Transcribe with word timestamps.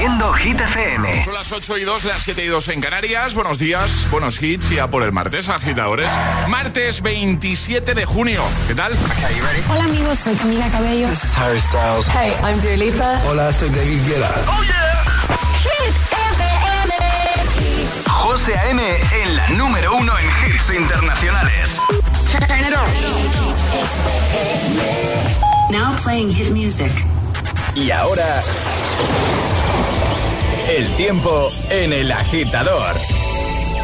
Hit 0.00 0.58
FM. 0.58 1.24
Son 1.24 1.34
las 1.34 1.52
8 1.52 1.76
y 1.76 1.84
2, 1.84 2.04
las 2.04 2.22
7 2.22 2.42
y 2.42 2.46
2 2.46 2.68
en 2.68 2.80
Canarias. 2.80 3.34
Buenos 3.34 3.58
días, 3.58 4.08
buenos 4.10 4.40
hits 4.42 4.70
y 4.70 4.78
a 4.78 4.88
por 4.88 5.02
el 5.02 5.12
martes, 5.12 5.50
agitadores. 5.50 6.10
Martes 6.48 7.02
27 7.02 7.92
de 7.92 8.06
junio. 8.06 8.42
¿Qué 8.66 8.74
tal? 8.74 8.94
Hola 9.68 9.84
amigos, 9.84 10.18
soy 10.18 10.34
Camila 10.36 10.66
Cabello. 10.70 11.06
This 11.06 11.24
is 11.24 11.36
Harry 11.36 11.60
Styles. 11.60 12.06
Hey, 12.06 12.32
I'm 12.42 12.58
Dua 12.60 12.76
Lipa. 12.78 13.20
Hola, 13.28 13.52
soy 13.52 13.68
David 13.68 14.00
Guetta. 14.06 14.30
¡Oh, 14.48 14.62
yeah! 14.62 15.04
Hit 15.64 15.94
FM. 16.10 16.94
José 18.08 18.56
A.M. 18.56 18.82
en 19.22 19.36
la 19.36 19.48
número 19.50 19.94
uno 19.96 20.14
en 20.18 20.24
hits 20.24 20.70
internacionales. 20.74 21.78
Turn 22.30 22.44
it 22.58 22.74
on. 22.74 22.88
Now 25.70 25.94
playing 26.02 26.30
hit 26.30 26.52
music. 26.52 26.90
Y 27.74 27.90
ahora... 27.90 28.42
El 30.70 30.86
tiempo 30.90 31.50
en 31.68 31.92
el 31.92 32.12
agitador. 32.12 32.94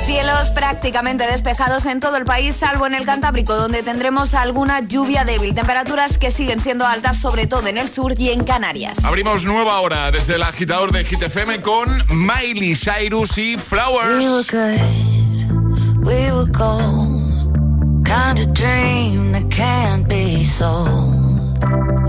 Cielos 0.07 0.53
prácticamente 0.53 1.27
despejados 1.27 1.85
en 1.85 1.99
todo 1.99 2.17
el 2.17 2.25
país, 2.25 2.55
salvo 2.55 2.87
en 2.87 2.95
el 2.95 3.05
Cantábrico, 3.05 3.57
donde 3.57 3.83
tendremos 3.83 4.35
alguna 4.35 4.79
lluvia 4.83 5.25
débil. 5.25 5.53
Temperaturas 5.53 6.17
que 6.17 6.31
siguen 6.31 6.61
siendo 6.61 6.87
altas, 6.87 7.21
sobre 7.21 7.49
todo 7.49 7.67
en 7.67 7.77
el 7.77 7.89
sur 7.89 8.15
y 8.17 8.31
en 8.31 8.45
Canarias. 8.45 9.05
Abrimos 9.05 9.45
nueva 9.45 9.81
hora 9.81 10.13
desde 10.13 10.37
el 10.37 10.45
agitador 10.45 10.93
de 10.93 11.05
Hit 11.05 11.23
FM 11.23 11.61
con 11.61 11.89
Miley 12.09 12.77
Cyrus 12.77 13.37
y 13.37 13.59
Flowers. 13.59 14.25
We 14.25 14.31
were 14.31 14.45
good, 14.49 16.07
we 16.07 16.31
were 16.31 16.49
gold. 16.53 18.07
Kind 18.07 18.39
of 18.39 18.55
dream 18.55 19.33
that 19.33 19.51
can't 19.51 20.07
be 20.09 20.45
sold. 20.45 21.65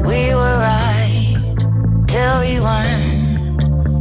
We 0.06 0.36
were 0.36 0.60
right 0.60 1.36
till 2.06 2.40
we 2.42 2.60
weren't. 2.60 3.17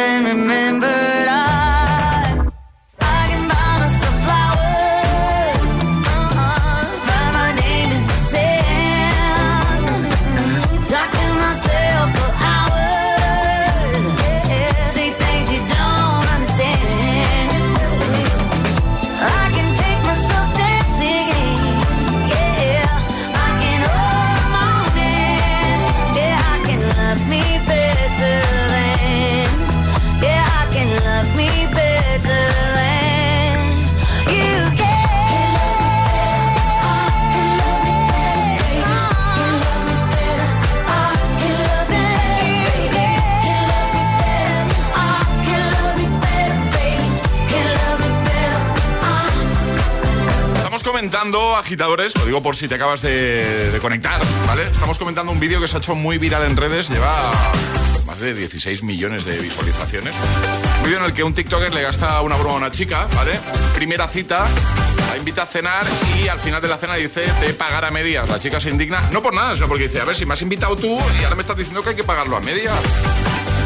then 0.00 0.24
remember 0.24 1.19
agitadores, 51.38 52.16
lo 52.16 52.26
digo 52.26 52.42
por 52.42 52.56
si 52.56 52.66
te 52.66 52.74
acabas 52.74 53.02
de, 53.02 53.78
conectar, 53.80 54.20
¿vale? 54.46 54.64
Estamos 54.64 54.98
comentando 54.98 55.30
un 55.30 55.38
vídeo 55.38 55.60
que 55.60 55.68
se 55.68 55.76
ha 55.76 55.78
hecho 55.78 55.94
muy 55.94 56.18
viral 56.18 56.44
en 56.44 56.56
redes, 56.56 56.90
lleva 56.90 57.30
más 58.04 58.18
de 58.18 58.34
16 58.34 58.82
millones 58.82 59.24
de 59.24 59.38
visualizaciones. 59.38 60.14
Un 60.78 60.84
vídeo 60.84 60.98
en 60.98 61.04
el 61.04 61.12
que 61.12 61.22
un 61.22 61.32
TikToker 61.32 61.72
le 61.72 61.82
gasta 61.82 62.20
una 62.22 62.36
broma 62.36 62.54
a 62.54 62.56
una 62.56 62.70
chica, 62.70 63.06
¿vale? 63.14 63.38
Primera 63.74 64.08
cita, 64.08 64.46
la 65.08 65.16
invita 65.16 65.42
a 65.42 65.46
cenar 65.46 65.86
y 66.20 66.28
al 66.28 66.40
final 66.40 66.60
de 66.60 66.68
la 66.68 66.78
cena 66.78 66.96
dice 66.96 67.20
de 67.40 67.54
pagar 67.54 67.84
a 67.84 67.90
medias. 67.90 68.28
La 68.28 68.38
chica 68.38 68.60
se 68.60 68.70
indigna, 68.70 69.08
no 69.12 69.22
por 69.22 69.32
nada, 69.32 69.54
sino 69.54 69.68
porque 69.68 69.84
dice, 69.84 70.00
a 70.00 70.04
ver, 70.04 70.16
si 70.16 70.26
me 70.26 70.34
has 70.34 70.42
invitado 70.42 70.74
tú 70.74 70.98
y 71.20 71.24
ahora 71.24 71.36
me 71.36 71.42
estás 71.42 71.56
diciendo 71.56 71.82
que 71.82 71.90
hay 71.90 71.96
que 71.96 72.04
pagarlo 72.04 72.36
a 72.36 72.40
medias. 72.40 72.74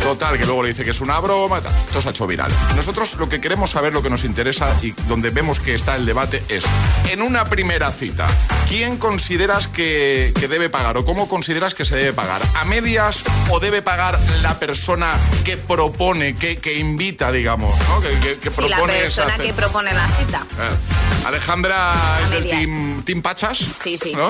Total, 0.05 0.39
que 0.39 0.45
luego 0.45 0.63
le 0.63 0.69
dice 0.69 0.85
que 0.85 0.91
es 0.91 1.01
una 1.01 1.19
broma. 1.19 1.61
tal. 1.63 1.75
Esto 1.87 2.01
se 2.03 2.09
ha 2.09 2.11
hecho 2.11 2.27
viral. 2.27 2.53
Nosotros 2.77 3.15
lo 3.17 3.29
que 3.29 3.41
queremos 3.41 3.71
saber, 3.71 3.93
lo 3.95 4.03
que 4.03 4.11
nos 4.11 4.25
interesa 4.25 4.75
y 4.83 4.93
donde 5.09 5.31
vemos 5.31 5.61
que 5.61 5.75
está 5.75 5.97
el 5.97 6.05
debate 6.05 6.43
es, 6.49 6.65
en 7.11 7.23
una 7.23 7.47
primera 7.47 7.91
cita, 7.91 8.27
¿quién 8.69 8.99
consideras 8.99 9.67
que, 9.67 10.33
que 10.39 10.47
debe 10.47 10.69
pagar 10.69 10.99
o 10.99 11.05
cómo 11.07 11.27
consideras 11.29 11.75
que 11.75 11.85
se 11.87 11.97
debe 11.97 12.13
pagar? 12.13 12.43
¿A 12.57 12.65
medias 12.67 13.25
o 13.51 13.61
debe 13.61 13.81
pagar 13.81 14.21
la 14.43 14.59
persona 14.59 15.13
que 15.43 15.57
propone, 15.57 16.35
que, 16.35 16.57
que 16.57 16.75
invita, 16.79 17.33
digamos, 17.33 17.75
¿no? 17.89 18.01
que, 18.01 18.11
que- 18.21 18.39
que 18.39 18.51
Sí, 18.51 18.69
la 18.69 18.77
propone 18.77 19.05
esa 19.07 19.25
persona 19.25 19.43
que 19.45 19.53
propone 19.55 19.93
la 19.95 20.07
cita. 20.09 20.43
Eh, 20.61 21.27
Alejandra 21.27 21.95
es 22.25 22.31
del 22.31 22.49
team, 22.51 23.03
team 23.05 23.23
Pachas. 23.23 23.59
Sí, 23.83 23.97
sí. 23.97 24.13
¿no? 24.15 24.29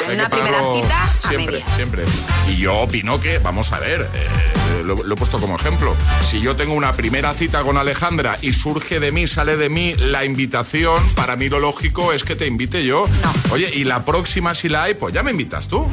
En 0.00 0.08
Hay 0.10 0.14
una 0.14 0.28
primera 0.30 0.58
cita, 0.74 1.02
a 1.24 1.28
siempre, 1.28 1.52
medias. 1.58 1.76
siempre. 1.76 2.04
Y 2.48 2.56
yo 2.56 2.74
opino 2.78 3.20
que, 3.20 3.38
vamos 3.38 3.70
a 3.72 3.78
ver, 3.78 4.08
eh, 4.14 4.26
lo, 4.94 5.02
lo 5.02 5.14
he 5.14 5.16
puesto 5.16 5.38
como 5.38 5.56
ejemplo. 5.56 5.94
Si 6.28 6.40
yo 6.40 6.56
tengo 6.56 6.74
una 6.74 6.92
primera 6.92 7.32
cita 7.34 7.62
con 7.62 7.76
Alejandra 7.76 8.38
y 8.42 8.52
surge 8.52 9.00
de 9.00 9.12
mí, 9.12 9.26
sale 9.26 9.56
de 9.56 9.68
mí 9.68 9.94
la 9.96 10.24
invitación, 10.24 11.02
para 11.14 11.36
mí 11.36 11.48
lo 11.48 11.58
lógico 11.58 12.12
es 12.12 12.24
que 12.24 12.36
te 12.36 12.46
invite 12.46 12.84
yo. 12.84 13.06
Oye, 13.50 13.70
y 13.72 13.84
la 13.84 14.04
próxima 14.04 14.54
si 14.54 14.68
la 14.68 14.84
hay, 14.84 14.94
pues 14.94 15.14
ya 15.14 15.22
me 15.22 15.30
invitas 15.30 15.68
tú. 15.68 15.88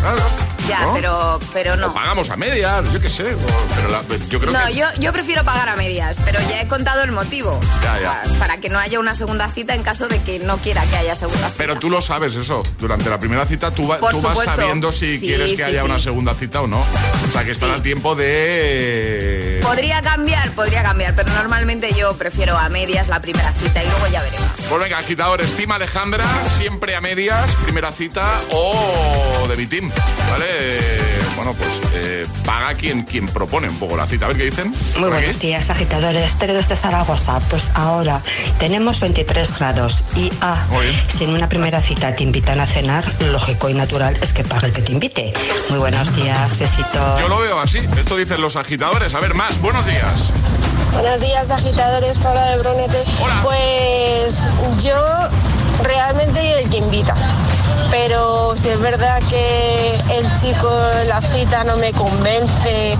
Claro. 0.00 0.22
Ya, 0.68 0.80
¿no? 0.80 0.94
pero, 0.94 1.40
pero 1.52 1.72
O 1.74 1.76
no. 1.76 1.92
pagamos 1.94 2.30
a 2.30 2.36
medias, 2.36 2.84
yo 2.92 3.00
qué 3.00 3.08
sé. 3.10 3.36
Pero 3.74 3.88
la- 3.88 4.02
yo 4.28 4.38
creo 4.40 4.52
No, 4.52 4.66
que. 4.66 4.74
yo, 4.74 4.86
yo 4.98 5.12
prefiero 5.12 5.44
pagar 5.44 5.68
a 5.68 5.76
medias, 5.76 6.16
pero 6.24 6.40
ya 6.48 6.60
he 6.60 6.68
contado 6.68 7.02
el 7.02 7.10
motivo. 7.12 7.58
Ya, 7.82 8.00
ya. 8.00 8.22
Pa- 8.32 8.38
Para 8.38 8.56
que 8.58 8.68
no 8.68 8.78
haya 8.78 8.98
una 9.00 9.14
segunda 9.14 9.48
cita 9.48 9.74
en 9.74 9.82
caso 9.82 10.08
de 10.08 10.20
que 10.22 10.38
no 10.38 10.58
quiera 10.58 10.82
que 10.86 10.96
haya 10.96 11.14
segunda 11.14 11.46
cita. 11.48 11.54
Pero 11.58 11.76
tú 11.78 11.90
lo 11.90 12.00
sabes 12.00 12.34
eso. 12.34 12.62
Durante 12.78 13.10
la 13.10 13.18
primera 13.18 13.44
cita 13.46 13.70
tú, 13.72 13.88
va- 13.88 13.98
tú 13.98 14.20
vas 14.20 14.38
sabiendo 14.38 14.92
si 14.92 15.18
Sí, 15.18 15.26
quieres 15.26 15.50
que 15.50 15.56
sí, 15.56 15.62
haya 15.62 15.80
sí. 15.82 15.86
una 15.86 15.98
segunda 15.98 16.34
cita 16.34 16.60
o 16.60 16.66
no. 16.66 16.80
O 16.80 17.32
sea, 17.32 17.44
que 17.44 17.50
estás 17.52 17.70
Sí. 17.70 17.76
a 17.78 17.82
tiempo 17.82 18.14
de. 18.14 19.60
Podría 19.62 20.02
cambiar, 20.02 20.50
podría 20.52 20.82
cambiar, 20.82 21.14
pero 21.14 21.32
normalmente 21.32 21.92
yo 21.94 22.16
prefiero 22.16 22.56
a 22.58 22.68
medias 22.68 23.08
la 23.08 23.20
primera 23.20 23.52
cita 23.52 23.82
y 23.82 23.86
luego 23.88 24.06
ya 24.08 24.22
veremos. 24.22 24.48
Pues 24.68 24.82
venga, 24.82 24.98
agitadores, 24.98 25.54
Team 25.54 25.72
Alejandra, 25.72 26.24
siempre 26.56 26.94
a 26.96 27.00
medias, 27.00 27.54
primera 27.64 27.92
cita 27.92 28.40
o 28.50 29.46
de 29.48 29.56
mi 29.56 29.66
team, 29.66 29.90
¿vale? 30.30 30.46
Eh, 30.64 31.18
Bueno, 31.34 31.54
pues 31.54 31.80
eh, 31.94 32.24
paga 32.44 32.74
quien, 32.74 33.02
quien 33.02 33.26
propone 33.26 33.68
un 33.68 33.76
poco 33.76 33.96
la 33.96 34.06
cita. 34.06 34.26
A 34.26 34.28
ver 34.28 34.36
qué 34.36 34.44
dicen. 34.44 34.68
Muy 34.68 35.08
aquí. 35.08 35.18
buenos 35.18 35.38
días, 35.40 35.70
agitadores. 35.70 36.36
Tere 36.36 36.52
desde 36.52 36.76
Zaragoza. 36.76 37.40
Pues 37.50 37.72
ahora 37.74 38.22
tenemos 38.58 39.00
23 39.00 39.58
grados 39.58 40.04
y 40.14 40.30
ah, 40.40 40.62
si 41.08 41.24
en 41.24 41.30
una 41.30 41.48
primera 41.48 41.82
cita 41.82 42.14
te 42.14 42.22
invitan 42.22 42.60
a 42.60 42.66
cenar, 42.66 43.04
lógico 43.20 43.68
y 43.68 43.74
natural 43.74 44.16
es 44.20 44.32
que 44.32 44.44
pague 44.44 44.68
el 44.68 44.72
que 44.72 44.82
te 44.82 44.92
invite. 44.92 45.32
Muy 45.68 45.78
buenos 45.78 46.14
días, 46.14 46.56
besitos. 46.58 47.20
Yo 47.20 47.28
lo 47.28 47.40
veo 47.40 47.58
así. 47.58 47.78
Esto 47.98 48.16
dicen 48.16 48.40
los 48.40 48.54
agitadores. 48.54 49.14
A 49.14 49.20
ver, 49.20 49.34
más. 49.34 49.60
Buenos 49.60 49.86
días. 49.86 50.30
Buenos 50.92 51.20
días, 51.20 51.50
agitadores, 51.50 52.18
Paula 52.18 52.50
de 52.50 52.58
Brunete. 52.58 53.02
Hola. 53.20 53.40
Pues 53.42 54.42
yo 54.84 54.94
realmente 55.82 56.60
el 56.62 56.70
que 56.70 56.76
invita. 56.76 57.16
Pero 57.92 58.56
si 58.56 58.70
es 58.70 58.80
verdad 58.80 59.20
que 59.28 59.94
el 60.16 60.40
chico 60.40 60.70
en 61.02 61.08
la 61.08 61.20
cita 61.20 61.62
no 61.62 61.76
me 61.76 61.92
convence 61.92 62.96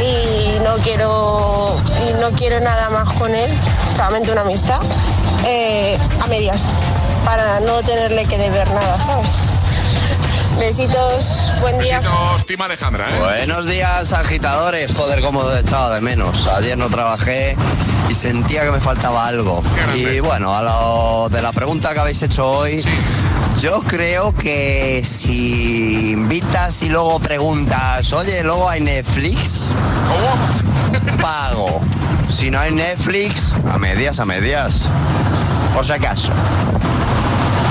y 0.00 0.58
no 0.62 0.76
quiero 0.76 1.76
y 2.08 2.20
no 2.20 2.30
quiero 2.30 2.60
nada 2.60 2.88
más 2.88 3.12
con 3.14 3.34
él, 3.34 3.50
solamente 3.96 4.30
una 4.30 4.42
amistad, 4.42 4.80
eh, 5.44 5.98
a 6.22 6.26
medias, 6.28 6.60
para 7.24 7.58
no 7.58 7.82
tenerle 7.82 8.26
que 8.26 8.38
deber 8.38 8.70
nada, 8.70 8.96
¿sabes? 9.00 9.28
Besitos, 10.56 11.52
buen 11.60 11.78
día. 11.80 11.98
Besitos, 11.98 12.46
Team 12.46 12.62
Alejandra, 12.62 13.06
¿eh? 13.10 13.18
Buenos 13.18 13.66
días, 13.66 14.12
agitadores. 14.12 14.94
Joder, 14.94 15.20
cómo 15.20 15.50
he 15.50 15.60
echado 15.60 15.90
de 15.94 16.00
menos. 16.00 16.46
Ayer 16.46 16.78
no 16.78 16.88
trabajé 16.88 17.56
y 18.08 18.14
sentía 18.14 18.62
que 18.62 18.70
me 18.70 18.80
faltaba 18.80 19.26
algo. 19.26 19.64
Y 19.96 20.20
bueno, 20.20 20.56
a 20.56 20.62
lo 20.62 21.28
de 21.28 21.42
la 21.42 21.52
pregunta 21.52 21.92
que 21.92 21.98
habéis 22.00 22.22
hecho 22.22 22.48
hoy, 22.48 22.82
Sí. 22.82 22.88
Yo 23.60 23.82
creo 23.82 24.32
que 24.34 25.02
si 25.04 26.12
invitas 26.12 26.80
y 26.82 26.88
luego 26.88 27.18
preguntas, 27.18 28.12
oye, 28.12 28.44
luego 28.44 28.68
hay 28.68 28.80
Netflix, 28.80 29.66
¿Cómo? 30.06 31.18
pago. 31.20 31.80
Si 32.28 32.50
no 32.50 32.60
hay 32.60 32.72
Netflix, 32.72 33.52
a 33.72 33.78
medias, 33.78 34.20
a 34.20 34.24
medias. 34.24 34.82
Por 35.74 35.84
si 35.84 35.92
acaso. 35.92 36.32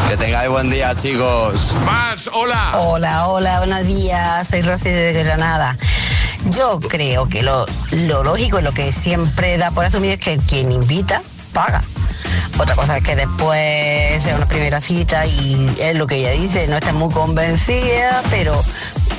Que 0.09 0.17
tengáis 0.17 0.49
buen 0.49 0.69
día, 0.69 0.93
chicos. 0.95 1.75
Más, 1.85 2.29
hola. 2.33 2.71
Hola, 2.75 3.27
hola, 3.27 3.59
buenos 3.59 3.85
días. 3.85 4.47
Soy 4.47 4.63
Rosy 4.63 4.89
de 4.89 5.23
Granada. 5.23 5.77
Yo 6.49 6.79
creo 6.81 7.27
que 7.29 7.43
lo, 7.43 7.65
lo 7.91 8.23
lógico 8.23 8.59
y 8.59 8.63
lo 8.63 8.73
que 8.73 8.91
siempre 8.91 9.57
da 9.57 9.71
por 9.71 9.85
asumir 9.85 10.11
es 10.11 10.19
que 10.19 10.37
quien 10.37 10.71
invita 10.71 11.21
paga. 11.53 11.83
Otra 12.57 12.75
cosa 12.75 12.97
es 12.97 13.03
que 13.03 13.15
después 13.15 14.23
sea 14.23 14.35
una 14.35 14.47
primera 14.47 14.81
cita 14.81 15.25
y 15.25 15.77
es 15.79 15.95
lo 15.95 16.07
que 16.07 16.17
ella 16.17 16.31
dice, 16.31 16.67
no 16.67 16.75
está 16.75 16.93
muy 16.93 17.13
convencida, 17.13 18.23
pero 18.29 18.63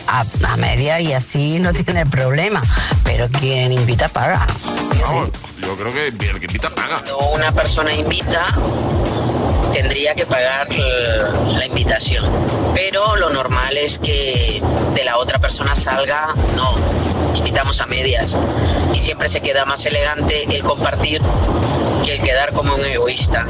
a, 0.09 0.25
a 0.47 0.57
media 0.57 1.01
y 1.01 1.13
así 1.13 1.59
no 1.61 1.73
tiene 1.85 2.07
problema. 2.07 2.63
Pero 3.05 3.29
quien 3.29 3.73
invita 3.73 4.09
paga. 4.09 4.47
Sí. 4.93 5.01
yo 5.61 5.77
creo 5.77 5.93
que 5.93 6.07
el 6.09 6.41
que 6.41 6.47
invita 6.47 6.71
paga. 6.75 7.03
Cuando 7.05 7.19
una 7.31 7.53
persona 7.53 7.93
invita, 7.95 8.55
tendría 9.73 10.15
que 10.15 10.27
pagar 10.27 10.69
la 10.73 11.67
invitación. 11.67 12.25
Pero 12.75 13.17
lo 13.17 13.31
normal 13.31 13.77
es 13.77 13.99
que 13.99 14.63
de 14.95 15.05
la 15.05 15.19
otra 15.19 15.39
persona 15.39 15.75
salga, 15.77 16.35
no, 16.57 17.37
invitamos 17.37 17.81
a 17.81 17.87
medias. 17.87 18.37
Y 18.95 18.99
siempre 18.99 19.29
se 19.29 19.41
queda 19.41 19.65
más 19.65 19.85
elegante 19.87 20.45
el 20.45 20.63
compartir 20.63 21.23
que 22.09 22.15
el 22.15 22.23
quedar 22.23 22.53
como 22.55 22.75
un 22.75 22.85
egoísta. 22.87 23.45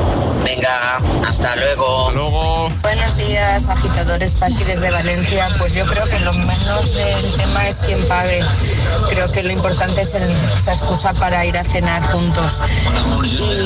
Venga, 0.45 0.97
hasta 1.29 1.55
luego. 1.55 2.09
Hasta 2.09 2.13
luego. 2.19 2.73
Buenos 2.83 3.17
días, 3.19 3.69
agitadores 3.69 4.35
Paqui 4.35 4.65
desde 4.65 4.91
Valencia. 4.91 5.47
Pues 5.59 5.75
yo 5.75 5.87
creo 5.87 6.05
que 6.07 6.19
lo 6.21 6.33
menos 6.33 6.95
del 6.95 7.33
tema 7.37 7.69
es 7.69 7.77
quien 7.83 8.03
pague. 8.09 8.41
Creo 9.11 9.31
que 9.31 9.43
lo 9.45 9.51
importante 9.53 10.01
es 10.01 10.15
el- 10.15 10.23
esa 10.31 10.73
excusa 10.73 11.13
para 11.15 11.45
ir 11.45 11.57
a 11.57 11.63
cenar 11.65 12.03
juntos. 12.11 12.61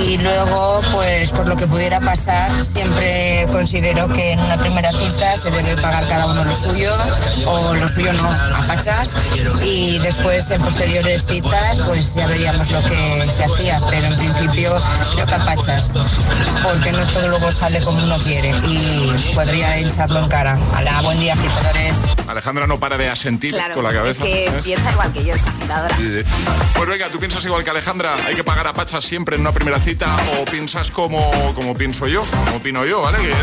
Y 0.05 0.19
luego, 0.19 0.83
pues 0.93 1.31
por 1.31 1.49
lo 1.49 1.56
que 1.56 1.67
pudiera 1.67 2.00
pasar, 2.00 2.50
siempre 2.62 3.47
considero 3.50 4.09
que 4.09 4.33
en 4.33 4.41
una 4.41 4.59
primera 4.59 4.91
cita 4.93 5.37
se 5.37 5.50
debe 5.50 5.75
pagar 5.81 6.06
cada 6.06 6.27
uno 6.27 6.45
lo 6.45 6.55
suyo, 6.55 6.95
o 7.47 7.75
lo 7.75 7.88
suyo 7.88 8.12
no, 8.12 8.29
a 8.29 8.62
pachas. 8.67 9.15
Y 9.65 9.99
después, 10.00 10.50
en 10.50 10.61
posteriores 10.61 11.27
citas, 11.27 11.81
pues 11.87 12.15
ya 12.15 12.27
veríamos 12.27 12.71
lo 12.73 12.83
que 12.83 13.27
se 13.31 13.45
hacía. 13.45 13.81
Pero 13.91 14.06
en 14.06 14.17
principio, 14.17 14.75
creo 15.14 15.26
que 15.26 15.34
a 15.34 15.38
pachas, 15.38 15.93
porque 16.62 16.93
no 16.93 17.06
todo 17.06 17.29
luego 17.29 17.52
sale 17.52 17.81
como 17.81 18.02
uno 18.02 18.17
quiere 18.19 18.50
y 18.69 19.12
podría 19.34 19.76
echarlo 19.79 20.20
en 20.20 20.29
cara. 20.29 20.58
Hola, 20.76 21.00
buen 21.02 21.19
día, 21.20 21.34
agitadores. 21.34 21.99
Alejandra 22.26 22.67
no 22.67 22.79
para 22.79 22.96
de 22.96 23.08
asentir 23.11 23.52
Claro, 23.52 23.75
con 23.75 23.82
la 23.84 23.90
es 23.90 23.96
cabeza. 23.96 24.23
que 24.25 24.46
¿sabes? 24.49 24.64
piensa 24.64 24.93
igual 24.93 25.12
que 25.12 25.25
yo, 25.25 25.34
esta 25.34 25.50
agitadora. 25.50 25.96
Sí, 25.96 26.05
sí. 26.05 26.25
Pues 26.75 26.88
venga, 26.88 27.08
¿tú 27.08 27.19
piensas 27.19 27.44
igual 27.44 27.64
que 27.64 27.70
Alejandra? 27.70 28.17
¿Hay 28.26 28.34
que 28.34 28.44
pagar 28.44 28.67
a 28.67 28.73
pachas 28.73 29.05
siempre 29.05 29.34
en 29.37 29.43
una 29.43 29.52
primera 29.52 29.79
cita? 29.81 30.17
¿O 30.40 30.44
piensas 30.46 30.90
como, 30.90 31.31
como 31.55 31.75
pienso 31.75 32.06
yo? 32.08 32.25
Como 32.44 32.56
opino 32.56 32.85
yo, 32.87 33.02
¿vale? 33.02 33.19
Que 33.19 33.31
es 33.31 33.37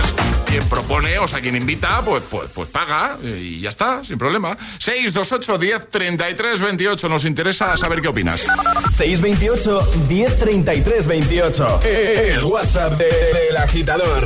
quien 0.46 0.68
propone, 0.68 1.20
o 1.20 1.28
sea, 1.28 1.40
quien 1.42 1.56
invita, 1.56 2.02
pues, 2.04 2.24
pues, 2.30 2.50
pues 2.54 2.70
paga 2.70 3.18
y 3.24 3.60
ya 3.60 3.70
está, 3.70 4.04
sin 4.04 4.18
problema. 4.18 4.58
628 4.80 5.58
10 5.58 5.90
33 5.90 6.62
28. 6.62 7.10
Nos 7.10 7.26
interesa 7.26 7.78
saber 7.78 8.02
qué 8.02 8.08
opinas. 8.08 8.42
628 8.98 9.88
1033 10.08 11.08
28. 11.08 11.29
El 11.84 12.44
WhatsApp 12.44 12.98
de- 12.98 13.06
agitador. 13.58 14.26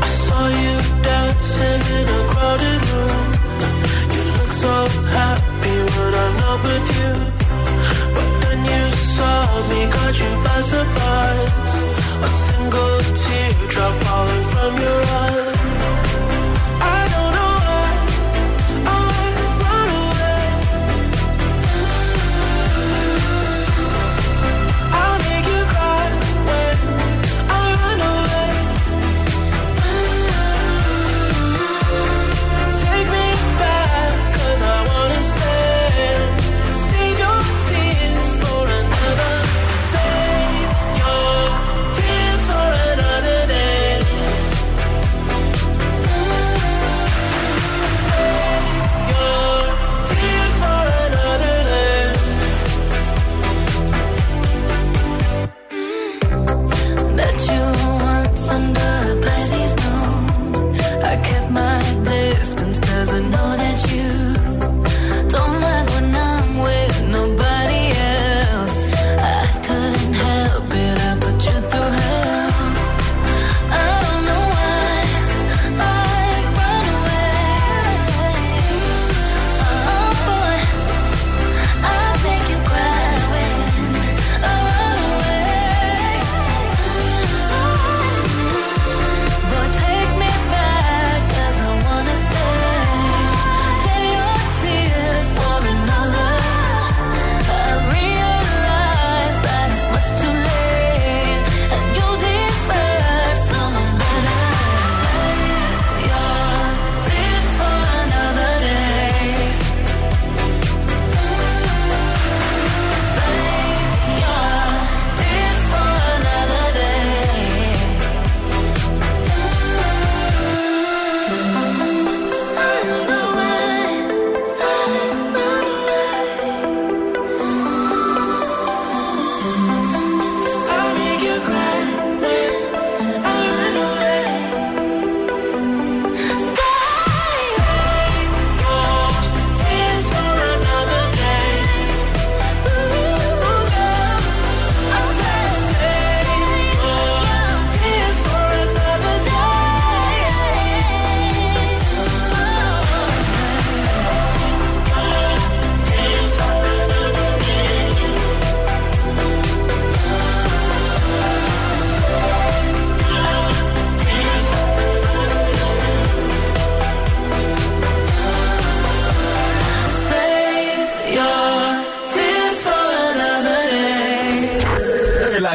A 0.00 0.06
crowded 2.30 2.82
room. 2.92 3.32
You 4.14 4.22
look 4.38 4.52
so 4.52 4.74
happy 5.10 5.44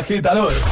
agitador. 0.09 0.68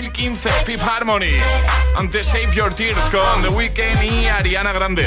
2015, 0.00 0.48
Fifth 0.64 0.82
Harmony. 0.82 1.36
Antes 1.94 2.28
Save 2.28 2.50
Your 2.54 2.72
Tears 2.72 3.04
con 3.10 3.42
The 3.42 3.48
Weeknd 3.48 4.02
y 4.02 4.26
Ariana 4.28 4.72
Grande. 4.72 5.06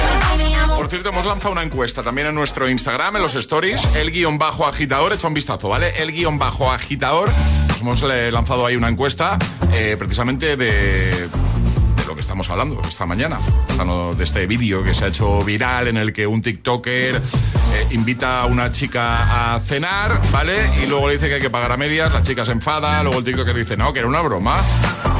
Por 0.67 0.87
cierto, 0.87 1.09
hemos 1.09 1.25
lanzado 1.25 1.51
una 1.51 1.63
encuesta 1.63 2.03
también 2.03 2.27
en 2.27 2.35
nuestro 2.35 2.69
Instagram, 2.69 3.15
en 3.15 3.23
los 3.23 3.33
stories, 3.33 3.83
el 3.95 4.11
guion 4.11 4.37
bajo 4.37 4.67
agitador. 4.67 5.11
Echa 5.13 5.27
un 5.27 5.33
vistazo, 5.33 5.67
¿vale? 5.67 5.99
El 5.99 6.11
guion 6.11 6.37
bajo 6.37 6.71
agitador. 6.71 7.31
Nos 7.69 7.81
hemos 7.81 8.03
eh, 8.03 8.31
lanzado 8.31 8.67
ahí 8.67 8.75
una 8.75 8.87
encuesta 8.87 9.39
eh, 9.73 9.95
precisamente 9.97 10.57
de 10.57 11.27
hablando 12.53 12.79
esta 12.87 13.05
mañana, 13.07 13.39
hablando 13.71 14.13
de 14.15 14.23
este 14.23 14.45
vídeo 14.45 14.83
que 14.83 14.93
se 14.93 15.05
ha 15.05 15.07
hecho 15.07 15.43
viral 15.43 15.87
en 15.87 15.97
el 15.97 16.13
que 16.13 16.27
un 16.27 16.41
TikToker 16.41 17.15
eh, 17.15 17.87
invita 17.91 18.41
a 18.41 18.45
una 18.45 18.71
chica 18.71 19.55
a 19.55 19.59
cenar, 19.59 20.21
¿vale? 20.31 20.55
Y 20.83 20.85
luego 20.85 21.07
le 21.07 21.15
dice 21.15 21.27
que 21.27 21.35
hay 21.35 21.41
que 21.41 21.49
pagar 21.49 21.71
a 21.71 21.77
medias, 21.77 22.13
la 22.13 22.21
chica 22.21 22.45
se 22.45 22.51
enfada, 22.51 23.01
luego 23.01 23.19
el 23.19 23.25
TikToker 23.25 23.55
dice, 23.55 23.75
no, 23.75 23.91
que 23.91 23.99
era 23.99 24.07
una 24.07 24.21
broma, 24.21 24.61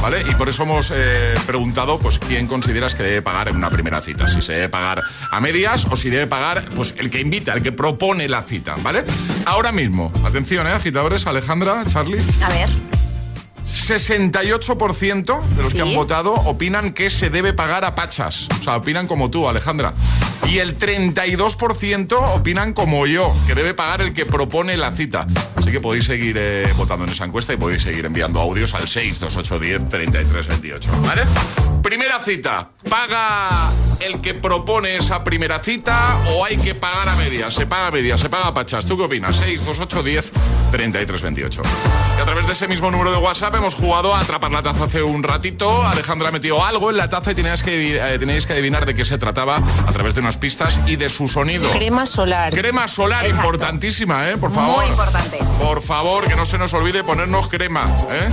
¿vale? 0.00 0.22
Y 0.30 0.34
por 0.36 0.48
eso 0.48 0.62
hemos 0.62 0.92
eh, 0.94 1.34
preguntado, 1.44 1.98
pues, 1.98 2.20
¿quién 2.20 2.46
consideras 2.46 2.94
que 2.94 3.02
debe 3.02 3.22
pagar 3.22 3.48
en 3.48 3.56
una 3.56 3.68
primera 3.68 4.00
cita? 4.00 4.28
Si 4.28 4.40
se 4.40 4.52
debe 4.52 4.68
pagar 4.68 5.02
a 5.30 5.40
medias 5.40 5.86
o 5.90 5.96
si 5.96 6.10
debe 6.10 6.28
pagar, 6.28 6.68
pues, 6.76 6.94
el 6.98 7.10
que 7.10 7.20
invita, 7.20 7.52
el 7.52 7.62
que 7.62 7.72
propone 7.72 8.28
la 8.28 8.42
cita, 8.42 8.76
¿vale? 8.80 9.04
Ahora 9.44 9.72
mismo, 9.72 10.12
atención, 10.24 10.68
¿eh? 10.68 10.70
Agitadores, 10.70 11.26
Alejandra, 11.26 11.84
Charlie. 11.86 12.22
A 12.42 12.48
ver. 12.50 12.93
68% 13.74 15.42
de 15.42 15.62
los 15.62 15.74
que 15.74 15.82
han 15.82 15.94
votado 15.94 16.32
opinan 16.32 16.92
que 16.92 17.10
se 17.10 17.30
debe 17.30 17.52
pagar 17.52 17.84
a 17.84 17.94
pachas. 17.94 18.48
O 18.58 18.62
sea, 18.62 18.76
opinan 18.76 19.06
como 19.06 19.30
tú, 19.30 19.48
Alejandra. 19.48 19.92
Y 20.48 20.58
el 20.58 20.78
32% 20.78 22.12
opinan 22.36 22.72
como 22.72 23.06
yo, 23.06 23.34
que 23.46 23.54
debe 23.54 23.74
pagar 23.74 24.02
el 24.02 24.14
que 24.14 24.26
propone 24.26 24.76
la 24.76 24.92
cita. 24.92 25.26
Así 25.56 25.70
que 25.70 25.80
podéis 25.80 26.04
seguir 26.04 26.36
eh, 26.38 26.72
votando 26.76 27.04
en 27.04 27.12
esa 27.12 27.24
encuesta 27.24 27.52
y 27.52 27.56
podéis 27.56 27.82
seguir 27.82 28.06
enviando 28.06 28.40
audios 28.40 28.74
al 28.74 28.88
62810 28.88 29.90
3328. 29.90 30.90
¿Vale? 31.02 31.22
Primera 31.82 32.20
cita, 32.20 32.70
paga 32.88 33.70
el 34.00 34.20
que 34.20 34.34
propone 34.34 34.96
esa 34.96 35.24
primera 35.24 35.58
cita 35.58 36.18
o 36.30 36.44
hay 36.44 36.56
que 36.56 36.74
pagar 36.74 37.08
a 37.08 37.16
medias? 37.16 37.54
Se 37.54 37.66
paga 37.66 37.88
a 37.88 37.90
medias, 37.90 38.20
se 38.20 38.28
paga 38.28 38.48
a 38.48 38.54
pachas. 38.54 38.86
¿Tú 38.86 38.96
qué 38.96 39.04
opinas? 39.04 39.36
628 39.36 40.02
10 40.02 40.32
33 40.70 41.22
28. 41.22 41.62
Y 42.16 42.20
a 42.20 42.24
través 42.24 42.46
de 42.46 42.52
ese 42.52 42.68
mismo 42.68 42.90
número 42.90 43.10
de 43.10 43.18
WhatsApp 43.18 43.54
hemos 43.56 43.74
jugado 43.74 44.14
a 44.14 44.20
atrapar 44.20 44.50
la 44.50 44.62
taza 44.62 44.84
hace 44.84 45.02
un 45.02 45.22
ratito. 45.22 45.86
Alejandra 45.86 46.28
ha 46.28 46.32
metido 46.32 46.64
algo 46.64 46.90
en 46.90 46.96
la 46.96 47.08
taza 47.08 47.32
y 47.32 47.34
teníais 47.34 47.62
que, 47.62 47.96
eh, 47.96 48.18
teníais 48.18 48.46
que 48.46 48.52
adivinar 48.52 48.86
de 48.86 48.94
qué 48.94 49.04
se 49.04 49.18
trataba 49.18 49.56
a 49.56 49.92
través 49.92 50.14
de 50.14 50.20
unas 50.20 50.36
pistas 50.36 50.78
y 50.86 50.96
de 50.96 51.08
su 51.08 51.28
sonido. 51.28 51.70
Crema 51.70 52.06
solar. 52.06 52.52
Crema 52.52 52.88
solar, 52.88 53.24
Exacto. 53.24 53.46
importantísima, 53.48 54.30
¿eh? 54.30 54.36
Por 54.36 54.52
favor. 54.52 54.76
Muy 54.76 54.86
importante. 54.86 55.38
Por 55.60 55.82
favor, 55.82 56.26
que 56.26 56.36
no 56.36 56.46
se 56.46 56.58
nos 56.58 56.72
olvide 56.74 57.04
ponernos 57.04 57.48
crema, 57.48 57.84
¿eh? 58.10 58.28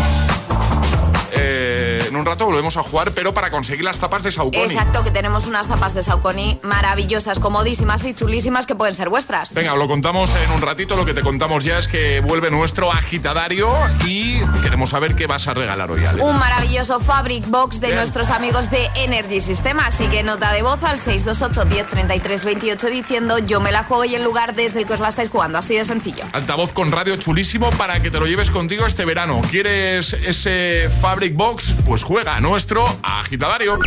Eh, 1.34 1.91
en 2.12 2.18
un 2.18 2.26
rato 2.26 2.46
volvemos 2.46 2.76
a 2.76 2.84
jugar, 2.84 3.14
pero 3.14 3.34
para 3.34 3.50
conseguir 3.50 3.86
las 3.86 4.00
tapas 4.00 4.22
de 4.22 4.34
Saucony. 4.34 4.64
Exacto, 4.64 5.02
que 5.04 5.12
tenemos 5.12 5.48
unas 5.48 5.70
tapas 5.70 5.94
de 5.94 6.04
Saucony 6.04 6.60
maravillosas, 6.62 7.40
comodísimas 7.40 8.04
y 8.06 8.14
chulísimas 8.14 8.66
que 8.66 8.76
pueden 8.76 8.94
ser 8.94 9.08
vuestras. 9.08 9.54
Venga, 9.54 9.76
lo 9.76 9.88
contamos 9.88 10.30
en 10.46 10.52
un 10.52 10.62
ratito. 10.62 10.98
Lo 10.98 11.06
que 11.06 11.14
te 11.14 11.22
contamos 11.22 11.64
ya 11.64 11.80
es 11.80 11.88
que 11.88 12.20
vuelve 12.20 12.52
nuestro 12.52 12.92
agitadario 12.92 13.70
y 14.06 14.42
queremos 14.62 14.90
saber 14.90 15.16
qué 15.16 15.26
vas 15.26 15.48
a 15.48 15.54
regalar 15.54 15.90
hoy, 15.90 16.04
Ale. 16.04 16.22
Un 16.22 16.38
maravilloso 16.38 17.00
Fabric 17.00 17.48
Box 17.48 17.80
de 17.80 17.88
Bien. 17.88 18.00
nuestros 18.00 18.30
amigos 18.30 18.70
de 18.70 18.90
Energy 18.96 19.40
System. 19.40 19.80
Así 19.80 20.06
que 20.08 20.22
nota 20.22 20.52
de 20.52 20.64
voz 20.64 20.84
al 20.84 21.00
628 21.00 21.70
10 21.70 21.90
33 21.90 22.44
28 22.44 22.88
diciendo 22.88 23.40
yo 23.40 23.62
me 23.62 23.72
la 23.72 23.86
juego 23.86 24.04
y 24.04 24.16
el 24.16 24.24
lugar 24.24 24.54
desde 24.54 24.80
el 24.82 24.86
que 24.86 24.94
os 24.94 25.00
la 25.00 25.08
estáis 25.08 25.30
jugando. 25.30 25.58
Así 25.58 25.76
de 25.76 25.86
sencillo. 25.86 26.26
Altavoz 26.34 26.74
con 26.74 26.92
radio 26.92 27.16
chulísimo 27.16 27.70
para 27.72 28.02
que 28.02 28.12
te 28.12 28.20
lo 28.20 28.28
lleves 28.28 28.52
contigo 28.52 28.86
este 28.86 29.06
verano. 29.06 29.42
¿Quieres 29.50 30.12
ese 30.12 30.90
Fabric 31.02 31.36
Box? 31.36 31.76
Pues 31.86 32.01
juega 32.04 32.40
nuestro 32.40 32.84
agitadario. 33.04 33.78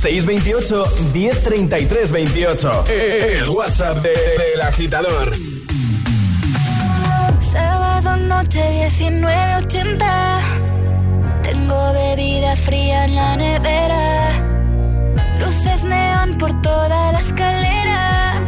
628 0.00 0.84
1033 1.12 2.12
28. 2.12 2.84
El 2.88 3.48
WhatsApp 3.48 3.98
de- 4.02 4.10
del 4.10 4.60
agitador. 4.62 5.32
Sábado 7.40 8.16
noche 8.16 8.62
1980. 8.98 10.38
Tengo 11.42 11.92
bebida 11.92 12.56
fría 12.56 13.04
en 13.04 13.14
la 13.14 13.36
nevera. 13.36 14.42
Luces 15.38 15.84
neón 15.84 16.34
por 16.38 16.60
toda 16.62 17.12
la 17.12 17.18
escalera. 17.18 18.42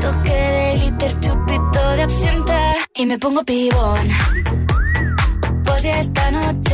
Toque 0.00 0.32
de 0.32 0.76
glitter, 0.78 1.20
chupito 1.20 1.90
de 1.96 2.02
absenta. 2.02 2.74
Y 2.94 3.06
me 3.06 3.18
pongo 3.18 3.44
pibón. 3.44 4.08
Pues 5.64 5.82
ya 5.82 5.98
esta 5.98 6.30
noche 6.30 6.73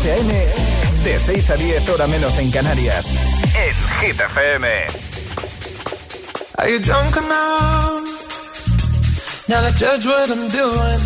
José 0.00 0.12
A.M. 0.12 0.32
De 1.04 1.18
6 1.18 1.50
a 1.50 1.56
10 1.56 1.88
hora 1.90 2.06
menos 2.06 2.38
en 2.38 2.50
Canarias. 2.50 3.04
En 3.54 3.74
Hit 4.00 4.18
FM. 4.18 4.66
Are 6.56 6.70
you 6.70 6.78
drunk 6.80 7.16
enough? 7.16 8.00
Now 9.48 9.60
to 9.60 9.72
judge 9.76 10.06
what 10.06 10.30
I'm 10.30 10.48
doing. 10.48 11.00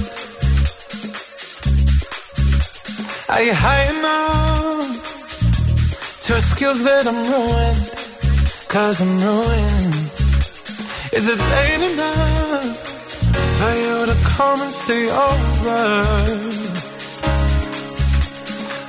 Are 3.31 3.43
you 3.43 3.53
high 3.53 3.91
enough 3.99 5.03
to 6.27 6.37
excuse 6.37 6.85
that 6.85 7.09
I'm 7.09 7.17
ruined? 7.17 7.91
Cause 8.69 9.01
I'm 9.01 9.19
ruined. 9.19 9.95
Is 11.13 11.27
it 11.27 11.41
late 11.51 11.83
enough 11.95 12.79
for 13.59 13.75
you 13.75 14.07
to 14.07 14.15
come 14.37 14.61
and 14.63 14.71
stay 14.71 15.11
over? 15.11 16.64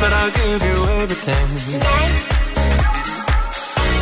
but 0.00 0.12
I'll 0.12 0.30
give 0.30 0.62
you 0.68 0.78
everything. 1.00 1.46
Tonight. 1.72 2.14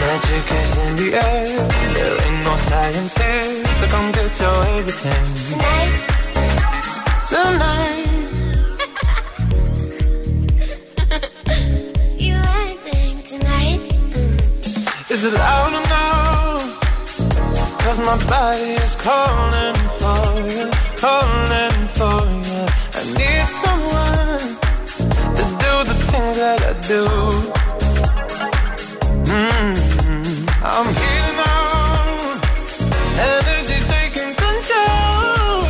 Magic 0.00 0.46
is 0.60 0.70
in 0.84 0.92
the 1.00 1.08
air. 1.26 1.68
There 1.96 2.16
ain't 2.24 2.40
no 2.48 2.54
science 2.68 3.12
here, 3.20 3.64
so 3.78 3.84
come 3.92 4.08
get 4.12 4.32
your 4.42 4.58
everything. 4.78 5.24
Tonight. 5.50 5.92
Tonight. 7.32 8.06
You 12.24 12.34
acting 12.34 13.16
tonight? 13.32 13.80
Mm. 14.12 15.10
Is 15.10 15.24
it 15.24 15.34
loud 15.34 15.72
or 15.78 15.84
no? 15.94 16.06
Cause 17.84 17.98
my 18.08 18.16
body 18.28 18.70
is 18.84 18.94
calling 19.06 19.76
for 19.98 20.24
you, 20.52 20.66
calling 20.96 21.67
do. 26.88 27.04
Mm, 29.28 29.74
I'm 30.64 30.88
healing 31.00 31.40
on, 31.52 32.40
energy 33.28 33.78
taking 33.92 34.32
control. 34.44 35.68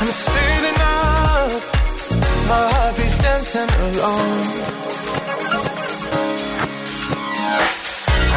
I'm 0.00 0.10
speeding 0.22 0.80
up, 0.86 1.62
my 2.46 2.62
heart 2.72 2.96
beats 2.96 3.18
dancing 3.18 3.70
alone. 3.86 4.42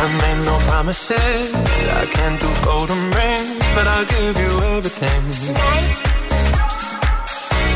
I 0.02 0.06
made 0.22 0.42
no 0.50 0.56
promises. 0.68 1.54
I 1.54 2.06
can't 2.16 2.40
do 2.40 2.50
golden 2.66 3.02
rings, 3.12 3.60
but 3.76 3.88
I'll 3.88 4.06
give 4.06 4.36
you 4.36 4.52
everything. 4.76 5.22
Tonight. 5.46 6.11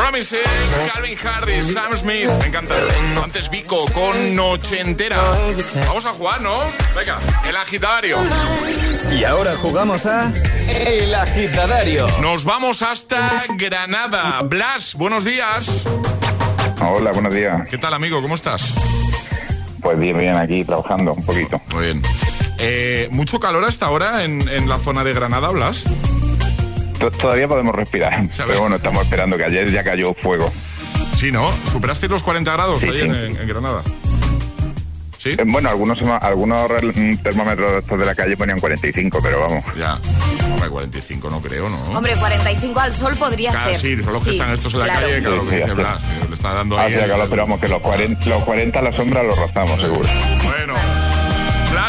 Promises, 0.00 0.40
Calvin 0.94 1.18
Harris, 1.22 1.74
Sam 1.74 1.94
Smith, 1.94 2.30
me 2.40 2.46
encanta. 2.46 2.74
Antes 3.22 3.50
Vico 3.50 3.84
con 3.92 4.34
Noche 4.34 4.80
Entera. 4.80 5.18
Vamos 5.86 6.06
a 6.06 6.14
jugar, 6.14 6.40
¿no? 6.40 6.58
Venga, 6.96 7.18
el 7.46 7.54
agitadario. 7.54 8.16
Y 9.12 9.24
ahora 9.24 9.54
jugamos 9.58 10.06
a 10.06 10.32
El 10.68 11.14
Agitadario. 11.14 12.08
Nos 12.22 12.46
vamos 12.46 12.80
hasta 12.80 13.44
Granada. 13.56 14.40
Blas, 14.42 14.94
buenos 14.94 15.26
días. 15.26 15.84
Hola, 16.80 17.12
buenos 17.12 17.34
días. 17.34 17.68
¿Qué 17.68 17.76
tal, 17.76 17.92
amigo? 17.92 18.22
¿Cómo 18.22 18.36
estás? 18.36 18.72
Pues 19.82 19.98
bien, 19.98 20.16
bien, 20.16 20.34
aquí 20.34 20.64
trabajando 20.64 21.12
un 21.12 21.26
poquito. 21.26 21.60
Muy 21.68 21.84
bien. 21.84 22.02
Eh, 22.56 23.08
¿Mucho 23.10 23.38
calor 23.38 23.66
hasta 23.66 23.84
ahora 23.84 24.24
en, 24.24 24.48
en 24.48 24.66
la 24.66 24.78
zona 24.78 25.04
de 25.04 25.12
Granada, 25.12 25.50
Blas? 25.50 25.84
Todavía 27.10 27.48
podemos 27.48 27.74
respirar, 27.74 28.20
pero 28.46 28.60
bueno, 28.60 28.76
estamos 28.76 29.02
esperando 29.04 29.36
que 29.36 29.44
ayer 29.44 29.70
ya 29.70 29.82
cayó 29.82 30.14
fuego. 30.20 30.52
Sí, 31.16 31.30
¿no? 31.32 31.50
¿Superaste 31.70 32.08
los 32.08 32.22
40 32.22 32.52
grados 32.52 32.80
Sí, 32.80 32.88
ahí 32.88 33.00
sí. 33.00 33.06
En, 33.06 33.14
en 33.36 33.48
Granada? 33.48 33.82
¿Sí? 35.18 35.30
Eh, 35.36 35.44
Bueno, 35.46 35.68
algunos 35.68 35.98
algunos 36.22 36.70
mm, 36.94 37.16
termómetros 37.16 37.72
de 37.72 37.78
estos 37.80 37.98
de 37.98 38.06
la 38.06 38.14
calle 38.14 38.36
ponían 38.38 38.58
45, 38.58 39.18
pero 39.22 39.40
vamos. 39.40 39.64
Ya. 39.78 39.98
Hombre, 40.50 40.68
45 40.70 41.28
no 41.30 41.42
creo, 41.42 41.68
¿no? 41.68 41.78
Hombre, 41.90 42.14
45 42.18 42.80
al 42.80 42.92
sol 42.92 43.14
podría 43.16 43.50
Claro, 43.52 43.70
ser. 43.70 43.78
sí, 43.80 44.02
son 44.02 44.12
los 44.14 44.24
que 44.24 44.30
están 44.30 44.50
estos 44.52 44.72
en 44.72 44.80
la 44.80 44.84
claro. 44.86 45.06
calle, 45.06 45.20
claro, 45.20 45.36
lo 45.36 45.42
que 45.44 45.50
Sí, 45.50 45.56
dice 45.56 45.68
sí, 45.68 45.74
Blas. 45.74 46.02
Le 46.28 46.34
está 46.34 46.52
dando 46.54 46.78
ahí. 46.78 46.86
Hacía 46.94 47.04
el- 47.04 47.10
calor, 47.10 47.28
pero 47.28 47.42
vamos, 47.42 47.60
que 47.60 47.68
los 47.68 47.82
40, 47.82 48.26
los 48.30 48.44
40 48.44 48.78
a 48.78 48.82
la 48.82 48.92
sombra 48.92 49.22
los 49.22 49.36
rozamos, 49.38 49.78
seguro. 49.80 50.08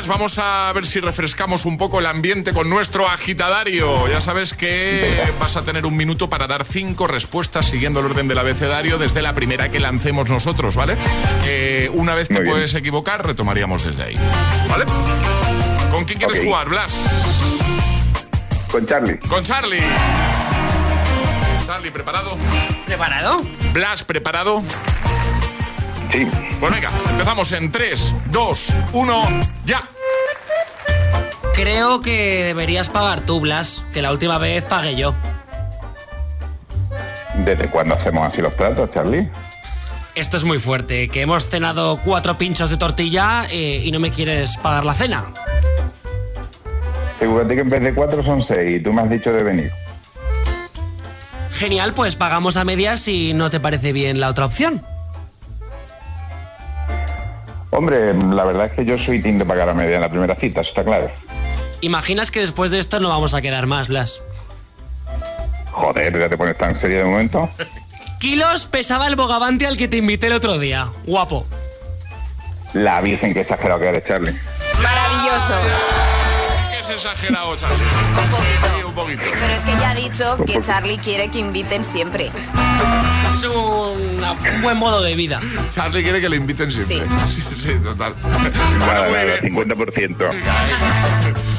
Vamos 0.08 0.38
a 0.40 0.72
ver 0.74 0.86
si 0.86 1.00
refrescamos 1.00 1.66
un 1.66 1.78
poco 1.78 2.00
el 2.00 2.06
ambiente 2.06 2.54
con 2.54 2.70
nuestro 2.70 3.08
agitadario. 3.10 4.08
Ya 4.10 4.20
sabes 4.22 4.54
que 4.54 5.08
vas 5.40 5.56
a 5.56 5.62
tener 5.64 5.86
un 5.86 5.96
minuto 5.96 6.30
para 6.30 6.48
dar 6.48 6.66
cinco 6.66 7.08
respuestas 7.08 7.66
siguiendo 7.68 8.00
el 8.02 8.08
orden 8.08 8.28
del 8.28 8.38
abecedario 8.38 8.98
desde 8.98 9.22
la 9.22 9.34
primera 9.34 9.70
que 9.72 9.80
lancemos 9.80 10.30
nosotros, 10.30 10.76
¿vale? 10.76 10.98
Eh, 11.46 11.90
una 11.94 12.14
vez 12.16 12.28
te 12.28 12.36
Muy 12.36 12.44
bien. 12.44 12.54
puedes 12.56 12.74
equivocar, 12.74 13.26
retomaríamos 13.26 13.86
desde 13.86 14.04
ahí. 14.04 14.18
¿Vale? 14.70 14.86
¿Con 15.92 16.04
quién 16.06 16.20
quieres 16.20 16.44
jugar, 16.44 16.68
Blas? 16.70 16.94
Con 18.70 18.86
Charlie. 18.86 19.18
Con 19.20 19.44
Charlie. 19.44 19.82
Charlie, 21.66 21.92
¿preparado? 21.92 22.38
¿Preparado? 22.86 23.42
Blas, 23.74 24.04
¿preparado? 24.04 24.64
Sí. 26.12 26.28
Pues 26.60 26.74
venga, 26.74 26.90
empezamos 27.10 27.52
en 27.54 27.72
3, 27.72 28.14
2, 28.32 28.74
1, 28.94 29.28
ya. 29.66 29.88
Creo 31.56 32.02
que 32.02 32.44
deberías 32.46 32.90
pagar 32.90 33.22
tú, 33.22 33.40
Blas, 33.40 33.84
que 33.94 34.02
la 34.02 34.12
última 34.12 34.38
vez 34.38 34.64
pagué 34.64 34.96
yo. 34.96 35.14
¿Desde 37.46 37.68
cuándo 37.68 37.96
hacemos 37.96 38.28
así 38.28 38.42
los 38.42 38.54
platos, 38.54 38.92
Charlie? 38.94 39.30
Esto 40.16 40.38
es 40.38 40.44
muy 40.44 40.60
fuerte, 40.60 41.08
que 41.08 41.22
hemos 41.22 41.48
cenado 41.48 42.00
cuatro 42.04 42.38
pinchos 42.38 42.70
de 42.70 42.78
tortilla 42.78 43.46
eh, 43.50 43.82
y 43.84 43.92
no 43.92 44.00
me 44.00 44.12
quieres 44.12 44.58
pagar 44.58 44.86
la 44.86 44.94
cena. 44.94 45.26
Segúrate 47.20 47.56
que 47.56 47.62
en 47.62 47.70
vez 47.70 47.84
de 47.84 47.94
cuatro 47.94 48.24
son 48.24 48.46
seis 48.48 48.78
y 48.78 48.84
tú 48.84 48.92
me 48.92 49.02
has 49.02 49.10
dicho 49.10 49.32
de 49.32 49.44
venir. 49.44 49.72
Genial, 51.52 51.94
pues 51.94 52.16
pagamos 52.16 52.58
a 52.58 52.64
medias 52.64 53.00
si 53.02 53.34
no 53.34 53.50
te 53.50 53.60
parece 53.60 53.94
bien 53.94 54.20
la 54.20 54.30
otra 54.30 54.46
opción. 54.46 54.84
Hombre, 57.70 58.14
la 58.14 58.44
verdad 58.44 58.66
es 58.66 58.74
que 58.74 58.84
yo 58.84 58.98
soy 59.06 59.22
team 59.22 59.38
de 59.38 59.46
pagar 59.46 59.70
a 59.70 59.74
media 59.74 59.96
en 59.96 60.02
la 60.02 60.10
primera 60.10 60.36
cita, 60.36 60.62
eso 60.62 60.70
está 60.70 60.84
claro. 60.84 61.10
Imaginas 61.82 62.32
que 62.32 62.40
después 62.40 62.72
de 62.72 62.80
esto 62.80 63.00
no 63.00 63.10
vamos 63.10 63.34
a 63.34 63.42
quedar 63.42 63.66
más, 63.66 63.88
Blas. 63.90 64.22
Joder, 65.72 66.18
ya 66.20 66.30
te 66.30 66.38
pones 66.38 66.58
tan 66.58 66.80
serio 66.80 67.00
de 67.00 67.04
momento. 67.06 67.50
Kilos 68.20 68.66
pesaba 68.66 69.08
el 69.08 69.16
bogavante 69.16 69.66
al 69.66 69.78
que 69.78 69.88
te 69.88 69.98
invité 69.98 70.28
el 70.28 70.34
otro 70.34 70.60
día. 70.60 70.92
Guapo. 71.06 71.46
La 72.74 73.02
virgen 73.02 73.34
que 73.34 73.42
exagerado 73.42 73.80
que 73.80 73.88
eres, 73.88 74.04
Charlie. 74.06 74.34
Maravilloso. 74.82 75.54
Que 76.70 76.80
es 76.80 76.90
exagerado, 76.90 77.56
Charlie. 77.56 77.78
Un 77.78 78.30
poquito. 78.30 78.68
Sí, 78.78 78.84
un 78.86 78.94
poquito. 78.94 79.24
Pero 79.40 79.54
es 79.54 79.64
que 79.64 79.72
ya 79.72 79.90
ha 79.90 79.96
dicho 79.96 80.38
que 80.46 80.62
Charlie 80.62 80.98
quiere 81.00 81.30
que 81.30 81.40
inviten 81.40 81.84
siempre. 81.84 82.32
Es 83.34 83.44
un, 83.44 84.24
un 84.56 84.62
buen 84.62 84.78
modo 84.78 85.02
de 85.02 85.16
vida. 85.16 85.40
Charlie 85.70 86.04
quiere 86.04 86.22
que 86.22 86.30
le 86.30 86.36
inviten 86.38 86.72
siempre. 86.72 87.02
Sí, 87.28 87.42
sí, 87.60 87.74
total. 87.84 88.14
Nada, 88.80 89.10
nada, 89.10 89.38
50%. 89.42 90.32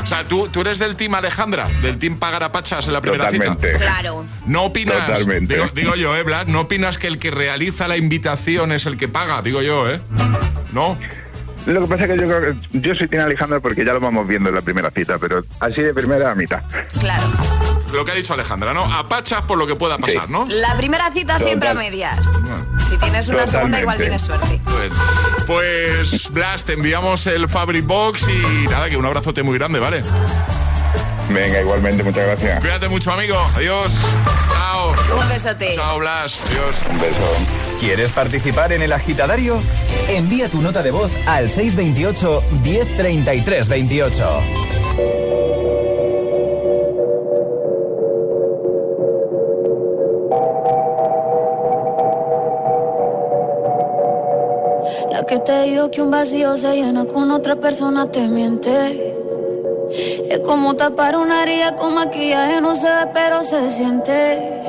O 0.03 0.07
sea, 0.07 0.27
¿tú, 0.27 0.49
tú 0.49 0.61
eres 0.63 0.79
del 0.79 0.97
team 0.97 1.15
Alejandra, 1.15 1.69
del 1.81 1.97
team 1.97 2.17
pagar 2.19 2.43
a 2.43 2.51
pachas 2.53 2.87
en 2.87 2.93
la 2.93 3.01
primera 3.01 3.27
Totalmente. 3.27 3.73
cita. 3.73 3.79
Claro. 3.79 4.25
No 4.47 4.63
opinas, 4.65 5.07
Totalmente. 5.07 5.55
Digo, 5.55 5.67
digo 5.75 5.95
yo, 5.95 6.17
¿eh, 6.17 6.23
Blas? 6.25 6.47
No 6.49 6.61
opinas 6.63 6.99
que 6.99 7.07
el 7.07 7.19
que 7.19 7.31
realiza 7.31 7.87
la 7.89 7.97
invitación 7.97 8.73
es 8.73 8.87
el 8.87 8.97
que 8.97 9.09
paga, 9.09 9.43
digo 9.43 9.63
yo, 9.63 9.89
¿eh? 9.89 10.01
¿No? 10.73 10.99
Lo 11.67 11.81
que 11.81 11.87
pasa 11.87 12.05
es 12.05 12.11
que 12.11 12.17
yo 12.17 12.27
creo 12.27 12.41
que 12.41 12.81
yo 12.81 12.95
soy 12.95 13.09
Tina 13.09 13.25
Alejandra 13.25 13.61
porque 13.61 13.85
ya 13.85 13.93
lo 13.93 14.01
vamos 14.01 14.27
viendo 14.27 14.49
en 14.49 14.55
la 14.55 14.63
primera 14.63 14.91
cita, 14.91 15.19
pero 15.19 15.43
así 15.61 15.83
de 15.83 15.95
primera 15.95 16.33
a 16.33 16.35
mitad. 16.35 16.63
Claro. 16.99 17.23
Lo 17.93 18.05
que 18.05 18.13
ha 18.13 18.15
dicho 18.15 18.33
Alejandra, 18.33 18.73
¿no? 18.73 18.83
A 18.83 19.07
pachas 19.07 19.43
por 19.43 19.59
lo 19.59 19.67
que 19.67 19.77
pueda 19.77 19.99
pasar, 19.99 20.29
¿no? 20.31 20.47
La 20.49 20.77
primera 20.77 21.11
cita 21.13 21.39
siempre 21.39 21.69
a 21.69 21.75
medias. 21.75 22.19
Si 22.89 22.97
tienes 22.97 23.29
una 23.29 23.47
segunda, 23.47 23.81
igual 23.81 23.99
tienes 23.99 24.23
suerte. 24.23 24.61
Pues, 24.65 24.93
pues, 25.47 26.31
Blas, 26.31 26.65
te 26.65 26.73
enviamos 26.73 27.27
el 27.27 27.49
Fabric 27.49 27.87
Box 27.87 28.27
y 28.29 28.67
nada, 28.69 28.89
que 28.89 28.97
un 28.97 29.05
abrazote 29.07 29.43
muy 29.43 29.59
grande, 29.59 29.79
¿vale? 29.79 30.03
Venga, 31.31 31.61
igualmente, 31.61 32.03
muchas 32.03 32.27
gracias. 32.27 32.61
Cuídate 32.61 32.89
mucho, 32.89 33.13
amigo. 33.13 33.37
Adiós. 33.55 33.97
Chao. 34.53 34.91
Un 35.21 35.29
besote. 35.29 35.75
Chao, 35.75 35.99
Blas. 35.99 36.39
Adiós. 36.47 36.83
Un 36.91 37.01
beso. 37.01 37.81
¿Quieres 37.81 38.13
participar 38.13 38.73
en 38.73 38.83
el 38.83 38.93
agitadario? 38.93 39.63
Envía 40.09 40.49
tu 40.49 40.61
nota 40.61 40.83
de 40.83 40.91
voz 40.91 41.11
al 41.27 41.51
628 41.51 42.43
1033 42.63 43.69
28. 43.69 44.43
La 55.11 55.25
que 55.25 55.39
te 55.39 55.63
dijo 55.63 55.91
que 55.91 56.03
un 56.03 56.11
vacío 56.11 56.57
se 56.57 56.75
llena 56.75 57.05
con 57.05 57.31
otra 57.31 57.57
persona 57.57 58.11
te 58.11 58.29
miente. 58.29 59.12
Es 59.95 60.39
como 60.39 60.75
tapar 60.75 61.17
una 61.17 61.43
herida 61.43 61.77
con 61.77 61.95
maquillaje, 61.95 62.61
no 62.63 62.75
se 62.75 62.89
ve, 62.89 63.11
pero 63.13 63.43
se 63.43 63.71
siente. 63.71 64.63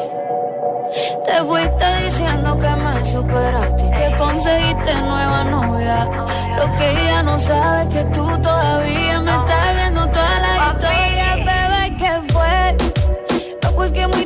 Te 1.25 1.33
fuiste 1.45 1.85
diciendo 2.03 2.57
que 2.59 2.69
me 2.69 3.05
superaste 3.05 3.83
y 3.85 3.91
te 3.91 4.15
conseguiste 4.17 4.93
nueva 5.01 5.45
novia. 5.45 6.09
Lo 6.57 6.75
que 6.75 6.91
ella 6.91 7.23
no 7.23 7.39
sabe 7.39 7.83
es 7.83 7.87
que 7.87 8.03
tú 8.13 8.25
todavía 8.41 9.21
me 9.21 9.31
estás 9.31 9.75
viendo 9.75 10.09
toda 10.09 10.39
la 10.39 10.73
historia, 10.73 11.35
bebé, 11.37 11.97
¿qué 11.97 12.33
fue? 12.33 12.77
No, 13.63 13.71
pues 13.75 13.91
que 13.93 14.07
muy 14.07 14.25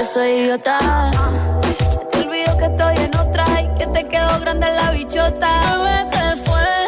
yo 0.00 0.04
soy 0.06 0.30
idiota. 0.30 0.78
Se 1.92 2.04
te 2.06 2.26
olvidó 2.26 2.56
que 2.56 2.64
estoy 2.64 2.96
en 2.96 3.16
otra 3.16 3.44
y 3.60 3.68
que 3.78 3.86
te 3.86 4.08
quedó 4.08 4.40
grande 4.40 4.66
la 4.72 4.90
bichota. 4.92 5.76
Bebé, 5.76 6.08
¿qué 6.10 6.36
fue? 6.42 6.86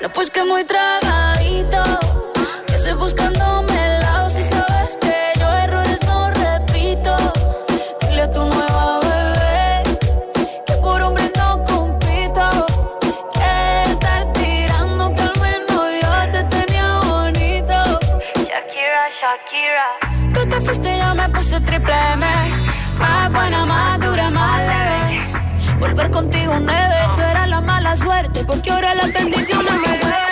No, 0.00 0.08
pues 0.10 0.30
que 0.30 0.44
muy 0.44 0.64
tragadito. 0.64 1.82
Que 2.66 2.74
estoy 2.74 2.92
buscándome 2.92 3.31
puse 21.52 21.60
triple 21.64 21.94
M. 22.14 22.26
Más 22.98 23.30
buena, 23.30 23.66
más 23.66 24.00
dura, 24.00 24.30
más 24.30 24.60
leve. 24.60 25.20
Volver 25.78 26.10
contigo 26.10 26.54
nueve, 26.58 26.96
tú 27.14 27.20
eras 27.20 27.48
la 27.48 27.60
mala 27.60 27.96
suerte, 27.96 28.44
porque 28.44 28.70
ahora 28.70 28.94
las 28.94 29.12
bendiciones 29.12 29.72
me 29.74 29.88
ven 29.88 30.31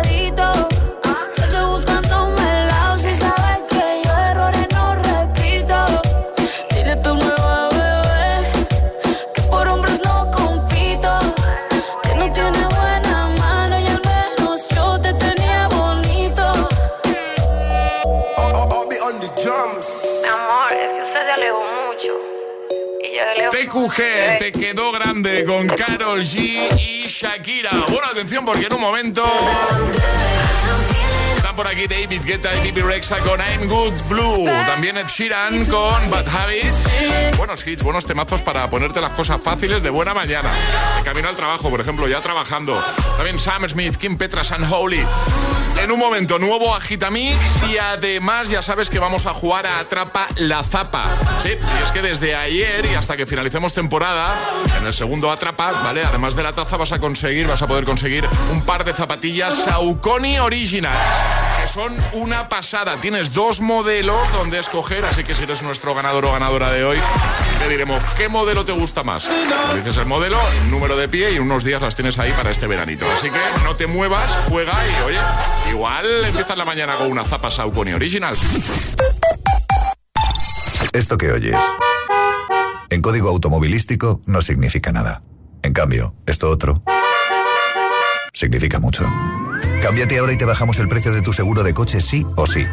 TQG 23.71 24.37
te 24.37 24.51
quedó 24.51 24.91
grande 24.91 25.45
con 25.45 25.65
Carol 25.65 26.19
G 26.19 26.67
y 26.77 27.07
Shakira. 27.07 27.71
Bueno, 27.87 28.07
atención 28.11 28.45
porque 28.45 28.65
en 28.65 28.73
un 28.73 28.81
momento 28.81 29.23
por 31.55 31.67
aquí 31.67 31.87
David 31.87 32.21
Guetta 32.23 32.55
y 32.55 32.71
Bibi 32.71 32.81
Rexa 32.81 33.19
con 33.19 33.39
I'm 33.39 33.67
Good 33.67 33.93
Blue. 34.07 34.45
También 34.65 34.97
Ed 34.97 35.07
Sheeran 35.07 35.65
con 35.65 36.09
Bad 36.09 36.27
Habits. 36.27 36.87
Buenos 37.37 37.65
hits, 37.65 37.83
buenos 37.83 38.05
temazos 38.05 38.41
para 38.41 38.69
ponerte 38.69 39.01
las 39.01 39.11
cosas 39.11 39.41
fáciles 39.41 39.81
de 39.83 39.89
buena 39.89 40.13
mañana. 40.13 40.51
De 40.97 41.03
camino 41.03 41.29
al 41.29 41.35
trabajo, 41.35 41.69
por 41.69 41.81
ejemplo, 41.81 42.07
ya 42.07 42.19
trabajando. 42.21 42.81
También 43.17 43.39
Sam 43.39 43.67
Smith, 43.67 43.97
Kim 43.97 44.17
Petras 44.17 44.51
and 44.51 44.71
Holy. 44.71 45.05
En 45.81 45.91
un 45.91 45.99
momento, 45.99 46.37
nuevo 46.37 46.75
Agitamix 46.75 47.39
y 47.69 47.77
además 47.77 48.49
ya 48.49 48.61
sabes 48.61 48.89
que 48.89 48.99
vamos 48.99 49.25
a 49.25 49.33
jugar 49.33 49.65
a 49.65 49.79
Atrapa 49.79 50.27
la 50.35 50.63
Zapa. 50.63 51.05
Sí, 51.41 51.49
y 51.49 51.83
es 51.83 51.91
que 51.91 52.01
desde 52.01 52.35
ayer 52.35 52.85
y 52.85 52.95
hasta 52.95 53.17
que 53.17 53.25
finalicemos 53.25 53.73
temporada, 53.73 54.37
en 54.77 54.85
el 54.85 54.93
segundo 54.93 55.31
Atrapa, 55.31 55.71
¿vale? 55.83 56.03
Además 56.03 56.35
de 56.35 56.43
la 56.43 56.53
taza 56.53 56.77
vas 56.77 56.91
a 56.91 56.99
conseguir, 56.99 57.47
vas 57.47 57.61
a 57.61 57.67
poder 57.67 57.85
conseguir 57.85 58.27
un 58.51 58.61
par 58.63 58.83
de 58.83 58.93
zapatillas 58.93 59.55
Saucony 59.55 60.39
Originals, 60.39 60.97
que 61.59 61.67
son 61.67 61.95
una 62.13 62.49
pasada. 62.49 62.97
Tienes 62.97 63.33
dos 63.33 63.61
modelos 63.61 64.31
donde 64.33 64.59
escoger, 64.59 65.05
así 65.05 65.23
que 65.23 65.35
si 65.35 65.43
eres 65.43 65.61
nuestro 65.61 65.93
ganador 65.93 66.25
o 66.25 66.31
ganadora 66.31 66.71
de 66.71 66.83
hoy, 66.83 66.97
te 67.59 67.69
diremos 67.69 68.01
qué 68.17 68.29
modelo 68.29 68.65
te 68.65 68.71
gusta 68.71 69.03
más. 69.03 69.27
Dices 69.75 69.97
el 69.97 70.05
modelo, 70.05 70.37
el 70.61 70.71
número 70.71 70.95
de 70.95 71.07
pie 71.07 71.31
y 71.33 71.39
unos 71.39 71.63
días 71.63 71.81
las 71.81 71.95
tienes 71.95 72.17
ahí 72.19 72.31
para 72.33 72.51
este 72.51 72.67
veranito. 72.67 73.05
Así 73.11 73.29
que 73.29 73.63
no 73.63 73.75
te 73.75 73.87
muevas, 73.87 74.37
juega 74.49 74.73
y 74.73 75.01
oye, 75.03 75.19
igual 75.69 76.25
empiezas 76.25 76.57
la 76.57 76.65
mañana 76.65 76.95
con 76.95 77.11
una 77.11 77.23
zapa 77.23 77.51
Saucony 77.51 77.93
Original. 77.93 78.35
Esto 80.93 81.17
que 81.17 81.31
oyes, 81.31 81.55
en 82.89 83.01
código 83.01 83.29
automovilístico 83.29 84.21
no 84.25 84.41
significa 84.41 84.91
nada. 84.91 85.23
En 85.63 85.73
cambio, 85.73 86.15
esto 86.25 86.49
otro 86.49 86.83
significa 88.33 88.79
mucho. 88.79 89.05
Cámbiate 89.81 90.19
ahora 90.19 90.33
y 90.33 90.37
te 90.37 90.45
bajamos 90.45 90.77
el 90.77 90.87
precio 90.87 91.11
de 91.11 91.23
tu 91.23 91.33
seguro 91.33 91.63
de 91.63 91.73
coche 91.73 92.01
sí 92.01 92.23
o 92.35 92.45
sí. 92.45 92.67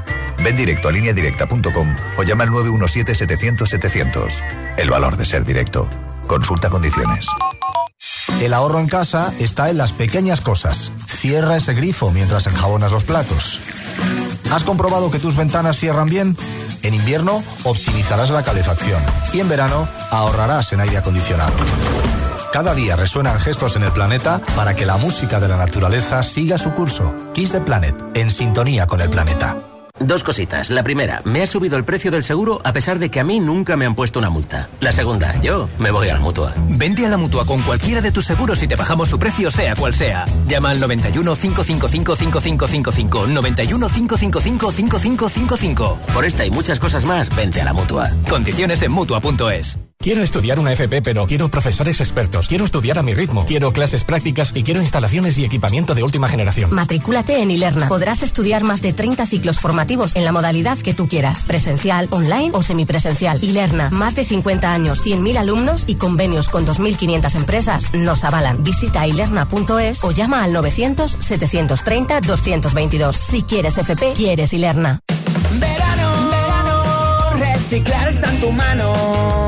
Ven 0.44 0.57
directo 0.57 0.88
a 0.88 0.92
lineadirecta.com 0.92 1.97
o 2.18 2.23
llama 2.23 2.44
al 2.44 2.51
917-700-700. 2.51 4.77
El 4.77 4.90
valor 4.90 5.16
de 5.16 5.25
ser 5.25 5.44
directo. 5.44 5.88
Consulta 6.27 6.68
condiciones. 6.68 7.27
El 8.42 8.53
ahorro 8.53 8.79
en 8.79 8.88
casa 8.88 9.33
está 9.38 9.71
en 9.71 9.79
las 9.79 9.92
pequeñas 9.92 10.42
cosas. 10.42 10.92
Cierra 11.07 11.57
ese 11.57 11.75
grifo 11.75 12.11
mientras 12.11 12.47
enjabonas 12.47 12.92
los 12.92 13.05
platos. 13.05 13.61
¿Has 14.53 14.64
comprobado 14.64 15.11
que 15.11 15.18
tus 15.18 15.37
ventanas 15.37 15.79
cierran 15.79 16.09
bien? 16.09 16.37
En 16.83 16.94
invierno 16.94 17.42
optimizarás 17.64 18.31
la 18.31 18.44
calefacción 18.44 19.03
y 19.33 19.40
en 19.40 19.49
verano 19.49 19.88
ahorrarás 20.11 20.73
en 20.73 20.81
aire 20.81 20.99
acondicionado. 20.99 21.55
Cada 22.53 22.75
día 22.75 22.97
resuenan 22.97 23.39
gestos 23.39 23.77
en 23.77 23.83
el 23.83 23.93
planeta 23.93 24.41
para 24.57 24.75
que 24.75 24.87
la 24.87 24.97
música 24.97 25.39
de 25.41 25.49
la 25.49 25.57
naturaleza 25.57 26.23
siga 26.23 26.59
su 26.59 26.73
curso. 26.73 27.15
Kiss 27.35 27.53
the 27.53 27.61
Planet, 27.61 27.95
en 28.15 28.31
sintonía 28.31 28.87
con 28.87 29.01
el 29.01 29.11
planeta. 29.11 29.57
Dos 30.01 30.23
cositas. 30.23 30.71
La 30.71 30.83
primera, 30.83 31.23
me 31.25 31.43
ha 31.43 31.47
subido 31.47 31.77
el 31.77 31.85
precio 31.85 32.11
del 32.11 32.23
seguro 32.23 32.61
a 32.65 32.73
pesar 32.73 32.99
de 32.99 33.11
que 33.11 33.21
a 33.21 33.25
mí 33.25 33.41
nunca 33.41 33.77
me 33.77 33.85
han 33.85 33.95
puesto 33.95 34.19
una 34.19 34.31
multa. 34.31 34.69
La 34.81 34.93
segunda, 34.93 35.41
yo 35.41 35.69
me 35.79 35.91
voy 35.91 36.09
a 36.09 36.15
la 36.15 36.21
mutua. 36.21 36.55
Vente 36.69 37.05
a 37.05 37.09
la 37.09 37.17
mutua 37.17 37.45
con 37.45 37.61
cualquiera 37.63 38.01
de 38.01 38.13
tus 38.13 38.25
seguros 38.25 38.63
y 38.63 38.69
te 38.69 38.77
bajamos 38.77 39.09
su 39.09 39.19
precio, 39.19 39.51
sea 39.51 39.75
cual 39.75 39.95
sea. 39.95 40.25
Llama 40.47 40.71
al 40.71 40.81
91 40.81 41.37
555 41.37 42.17
5555. 42.17 43.27
91 43.27 43.89
555 43.89 44.73
5555. 44.73 45.99
Por 46.15 46.25
esta 46.25 46.47
y 46.47 46.51
muchas 46.51 46.79
cosas 46.79 47.05
más, 47.05 47.35
vente 47.35 47.61
a 47.61 47.65
la 47.65 47.73
mutua. 47.73 48.11
Condiciones 48.29 48.83
en 48.83 48.93
mutua.es. 48.93 49.88
Quiero 50.01 50.23
estudiar 50.23 50.61
una 50.61 50.73
FP, 50.73 51.03
pero 51.03 51.27
quiero 51.27 51.49
profesores 51.49 52.01
expertos. 52.01 52.47
Quiero 52.47 52.65
estudiar 52.65 53.01
a 53.01 53.03
mi 53.03 53.15
ritmo. 53.15 53.45
Quiero 53.47 53.73
clases 53.73 54.05
prácticas 54.05 54.53
y 54.55 54.63
quiero 54.63 54.81
instalaciones 54.81 55.37
y 55.39 55.45
equipamiento 55.45 55.97
de 55.97 56.05
última 56.05 56.29
generación. 56.29 56.73
Matricúlate 56.73 57.43
en 57.43 57.51
Ilerna. 57.51 57.89
Podrás 57.89 58.23
estudiar 58.23 58.63
más 58.63 58.81
de 58.81 58.93
30 58.93 59.27
ciclos 59.27 59.59
formativos 59.59 60.15
en 60.15 60.25
la 60.25 60.31
modalidad 60.31 60.79
que 60.79 60.95
tú 60.95 61.09
quieras. 61.09 61.45
Presencial, 61.47 62.07
online 62.11 62.51
o 62.53 62.63
semipresencial. 62.63 63.43
Ilerna. 63.43 63.91
Más 63.91 64.15
de 64.15 64.25
50 64.25 64.73
años, 64.73 65.05
100.000 65.05 65.37
alumnos 65.37 65.83
y 65.89 65.97
convenios 65.97 66.49
con 66.49 66.65
2.500 66.65 67.35
empresas 67.35 67.93
nos 67.93 68.23
avalan. 68.23 68.63
Visita 68.63 69.05
ilerna.es 69.05 70.05
o 70.05 70.13
llama 70.13 70.45
al 70.45 70.55
900-730-222. 70.55 73.15
Si 73.15 73.43
quieres 73.43 73.79
FP, 73.79 74.13
quieres 74.15 74.53
Ilerna. 74.53 75.01
Verano, 75.59 76.13
verano, 76.31 77.33
reciclar 77.37 78.07
está 78.07 78.31
en 78.31 78.41
tu 78.41 78.53
mano. 78.53 79.48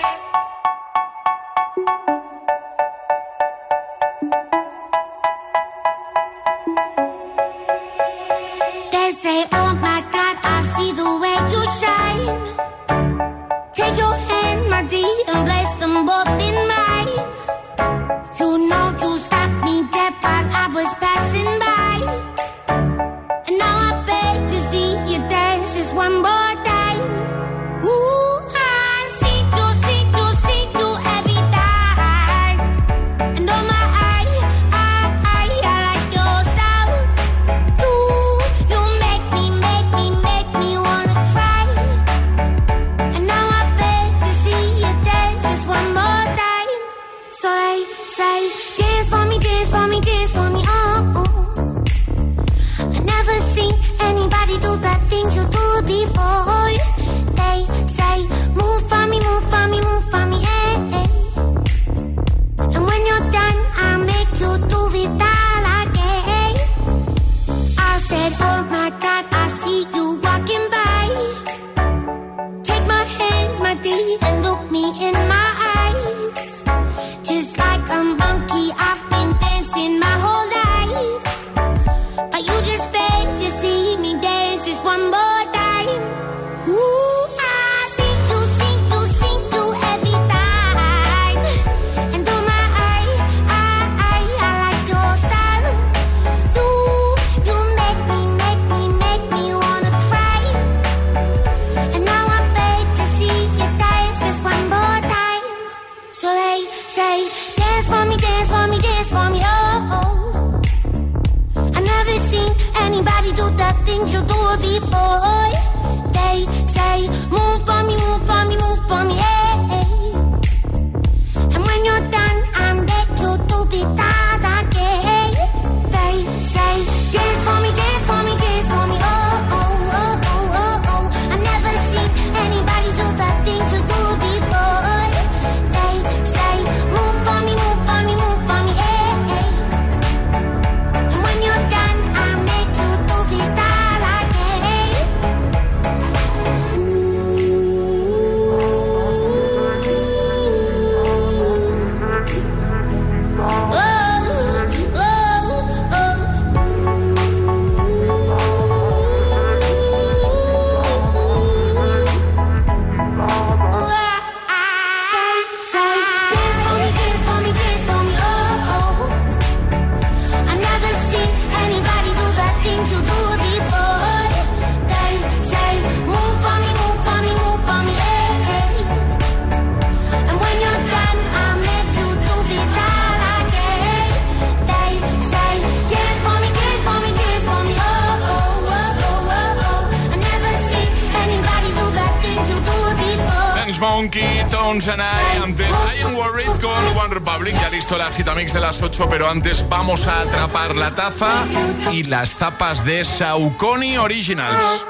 Las 198.71 198.81
8, 198.81 199.07
pero 199.09 199.29
antes 199.29 199.67
vamos 199.67 200.07
a 200.07 200.21
atrapar 200.21 200.77
la 200.77 200.95
taza 200.95 201.43
y 201.91 202.03
las 202.03 202.37
zapas 202.37 202.85
de 202.85 203.03
Saucony 203.03 203.97
Originals. 203.97 204.85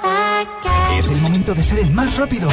Es 0.96 1.10
el 1.10 1.20
momento 1.20 1.56
de 1.56 1.64
ser 1.64 1.80
el 1.80 1.90
más 1.90 2.16
rápido. 2.16 2.48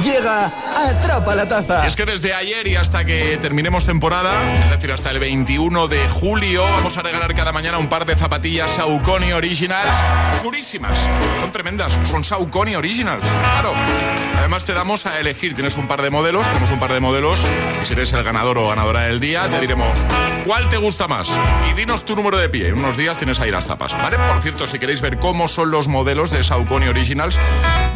Llega 0.00 0.52
Atrapa 0.76 1.34
la 1.34 1.48
Taza. 1.48 1.88
Es 1.88 1.96
que 1.96 2.04
desde 2.04 2.34
ayer 2.34 2.68
y 2.68 2.76
hasta 2.76 3.04
que 3.04 3.36
terminemos 3.38 3.84
temporada, 3.84 4.52
es 4.52 4.70
decir, 4.70 4.92
hasta 4.92 5.10
el 5.10 5.18
21 5.18 5.88
de 5.88 6.08
julio, 6.08 6.62
vamos 6.62 6.96
a 6.96 7.02
regalar 7.02 7.34
cada 7.34 7.50
mañana 7.50 7.78
un 7.78 7.88
par 7.88 8.06
de 8.06 8.14
zapatillas 8.14 8.70
Saucony 8.70 9.32
Originals 9.32 9.96
chulísimas. 10.40 10.96
Son 11.40 11.50
tremendas, 11.50 11.98
son 12.04 12.22
Saucony 12.22 12.76
Originals, 12.76 13.26
claro. 13.26 13.72
Además 14.48 14.64
te 14.64 14.72
damos 14.72 15.04
a 15.04 15.20
elegir, 15.20 15.54
tienes 15.54 15.76
un 15.76 15.86
par 15.86 16.00
de 16.00 16.08
modelos, 16.08 16.46
tenemos 16.46 16.70
un 16.70 16.78
par 16.78 16.90
de 16.90 17.00
modelos 17.00 17.44
y 17.82 17.84
si 17.84 17.92
eres 17.92 18.14
el 18.14 18.24
ganador 18.24 18.56
o 18.56 18.68
ganadora 18.68 19.02
del 19.02 19.20
día, 19.20 19.46
te 19.46 19.60
diremos 19.60 19.94
cuál 20.46 20.70
te 20.70 20.78
gusta 20.78 21.06
más 21.06 21.30
y 21.70 21.74
dinos 21.74 22.06
tu 22.06 22.16
número 22.16 22.38
de 22.38 22.48
pie. 22.48 22.68
En 22.68 22.78
unos 22.78 22.96
días 22.96 23.18
tienes 23.18 23.40
ahí 23.40 23.50
las 23.50 23.66
tapas, 23.66 23.92
¿vale? 23.92 24.16
Por 24.16 24.42
cierto, 24.42 24.66
si 24.66 24.78
queréis 24.78 25.02
ver 25.02 25.18
cómo 25.18 25.48
son 25.48 25.70
los 25.70 25.86
modelos 25.86 26.30
de 26.30 26.42
Saucony 26.42 26.88
Originals, 26.88 27.38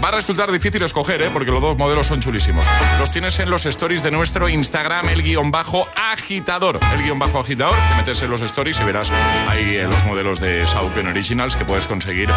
va 0.03 0.09
a 0.09 0.13
resultar 0.13 0.51
difícil 0.51 0.83
escoger, 0.83 1.23
¿eh? 1.23 1.31
Porque 1.33 1.51
los 1.51 1.61
dos 1.61 1.77
modelos 1.77 2.07
son 2.07 2.21
chulísimos. 2.21 2.67
Los 2.99 3.13
tienes 3.13 3.39
en 3.39 3.51
los 3.51 3.67
stories 3.67 4.03
de 4.03 4.11
nuestro 4.11 4.49
Instagram, 4.49 5.09
el 5.09 5.23
guion 5.23 5.51
bajo 5.51 5.87
agitador. 5.95 6.81
El 6.93 7.03
guion 7.03 7.19
bajo 7.19 7.39
agitador, 7.39 7.77
te 7.89 7.95
metes 7.95 8.23
en 8.23 8.31
los 8.31 8.41
stories 8.41 8.81
y 8.81 8.85
verás 8.85 9.11
ahí 9.49 9.77
eh, 9.77 9.87
los 9.87 10.05
modelos 10.05 10.41
de 10.41 10.67
Saucony 10.67 11.09
Originals 11.09 11.57
que 11.57 11.65
puedes 11.65 11.87
conseguir 11.87 12.31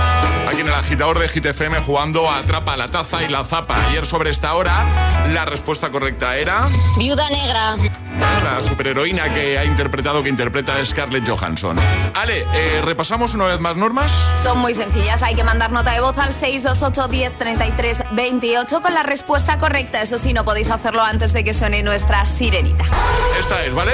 aquí 0.47 0.61
en 0.61 0.67
el 0.67 0.73
agitador 0.73 1.19
de 1.19 1.27
GTFM 1.27 1.81
jugando 1.81 2.29
a 2.29 2.39
Atrapa 2.39 2.77
la 2.77 2.89
taza 2.89 3.23
y 3.23 3.29
la 3.29 3.43
zapa. 3.43 3.75
Ayer 3.87 4.05
sobre 4.05 4.29
esta 4.29 4.53
hora, 4.53 4.85
la 5.33 5.45
respuesta 5.45 5.89
correcta 5.89 6.37
era... 6.37 6.67
Viuda 6.97 7.29
negra. 7.29 7.75
La 8.43 8.61
superheroína 8.61 9.33
que 9.33 9.57
ha 9.57 9.65
interpretado, 9.65 10.23
que 10.23 10.29
interpreta 10.29 10.75
a 10.75 10.85
Scarlett 10.85 11.27
Johansson. 11.27 11.75
Ale, 12.13 12.45
eh, 12.53 12.81
repasamos 12.83 13.33
una 13.33 13.45
vez 13.45 13.59
más 13.59 13.75
normas. 13.75 14.11
Son 14.43 14.59
muy 14.59 14.73
sencillas, 14.73 15.23
hay 15.23 15.35
que 15.35 15.43
mandar 15.43 15.71
nota 15.71 15.91
de 15.91 16.01
voz 16.01 16.17
al 16.17 16.33
628 16.33 17.07
10 17.07 17.37
33 17.37 18.03
28 18.11 18.81
con 18.81 18.93
la 18.93 19.03
respuesta 19.03 19.57
correcta. 19.57 20.01
Eso 20.01 20.19
sí, 20.19 20.33
no 20.33 20.43
podéis 20.43 20.69
hacerlo 20.69 21.01
antes 21.01 21.33
de 21.33 21.43
que 21.43 21.53
suene 21.53 21.83
nuestra 21.83 22.23
sirenita. 22.25 22.85
Esta 23.39 23.63
es, 23.65 23.73
¿vale? 23.73 23.91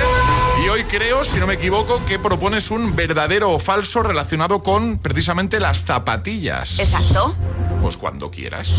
Y 0.63 0.69
hoy 0.69 0.83
creo, 0.83 1.23
si 1.23 1.39
no 1.39 1.47
me 1.47 1.55
equivoco, 1.55 2.03
que 2.05 2.19
propones 2.19 2.71
un 2.71 2.95
verdadero 2.95 3.51
o 3.51 3.59
falso 3.59 4.03
relacionado 4.03 4.61
con 4.61 4.99
precisamente 4.99 5.59
las 5.59 5.85
zapatillas. 5.85 6.79
Exacto. 6.79 7.35
Pues 7.81 7.97
cuando 7.97 8.29
quieras. 8.29 8.71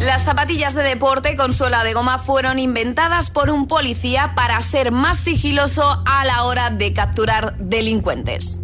Las 0.00 0.24
zapatillas 0.24 0.74
de 0.74 0.82
deporte 0.82 1.36
con 1.36 1.52
suela 1.52 1.82
de 1.82 1.92
goma 1.92 2.18
fueron 2.18 2.60
inventadas 2.60 3.30
por 3.30 3.50
un 3.50 3.66
policía 3.66 4.32
para 4.36 4.60
ser 4.60 4.92
más 4.92 5.18
sigiloso 5.18 6.02
a 6.06 6.24
la 6.24 6.44
hora 6.44 6.70
de 6.70 6.92
capturar 6.92 7.56
delincuentes. 7.58 8.60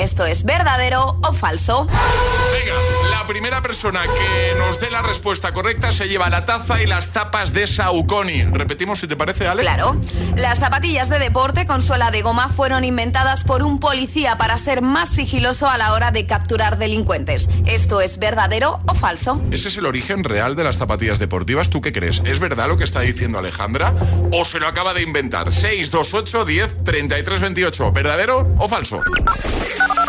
¿Esto 0.00 0.24
es 0.24 0.44
verdadero 0.44 1.18
o 1.22 1.32
falso? 1.34 1.86
Venga, 1.86 2.74
la 3.10 3.26
primera 3.26 3.60
persona 3.60 4.00
que 4.04 4.58
nos 4.58 4.80
dé 4.80 4.90
la 4.90 5.02
respuesta 5.02 5.52
correcta 5.52 5.92
se 5.92 6.08
lleva 6.08 6.30
la 6.30 6.46
taza 6.46 6.82
y 6.82 6.86
las 6.86 7.10
tapas 7.10 7.52
de 7.52 7.66
Saucony. 7.66 8.44
Repetimos 8.50 9.00
si 9.00 9.06
te 9.06 9.14
parece, 9.14 9.46
Ale. 9.46 9.60
Claro. 9.60 10.00
Las 10.36 10.58
zapatillas 10.58 11.10
de 11.10 11.18
deporte 11.18 11.66
con 11.66 11.82
suela 11.82 12.10
de 12.10 12.22
goma 12.22 12.48
fueron 12.48 12.84
inventadas 12.84 13.44
por 13.44 13.62
un 13.62 13.78
policía 13.78 14.38
para 14.38 14.56
ser 14.56 14.80
más 14.80 15.10
sigiloso 15.10 15.68
a 15.68 15.76
la 15.76 15.92
hora 15.92 16.12
de 16.12 16.24
capturar 16.24 16.78
delincuentes. 16.78 17.50
¿Esto 17.66 18.00
es 18.00 18.18
verdadero 18.18 18.80
o 18.86 18.94
falso? 18.94 19.38
¿Ese 19.52 19.68
es 19.68 19.76
el 19.76 19.84
origen 19.84 20.24
real 20.24 20.56
de 20.56 20.64
las 20.64 20.78
zapatillas 20.78 21.18
deportivas? 21.18 21.68
¿Tú 21.68 21.82
qué 21.82 21.92
crees? 21.92 22.22
¿Es 22.24 22.40
verdad 22.40 22.68
lo 22.68 22.78
que 22.78 22.84
está 22.84 23.00
diciendo 23.00 23.38
Alejandra? 23.38 23.94
¿O 24.32 24.46
se 24.46 24.60
lo 24.60 24.66
acaba 24.66 24.94
de 24.94 25.02
inventar? 25.02 25.52
628 25.52 26.46
10 26.46 26.84
33 26.84 27.40
28. 27.42 27.92
¿Verdadero 27.92 28.48
o 28.56 28.66
falso? 28.66 29.02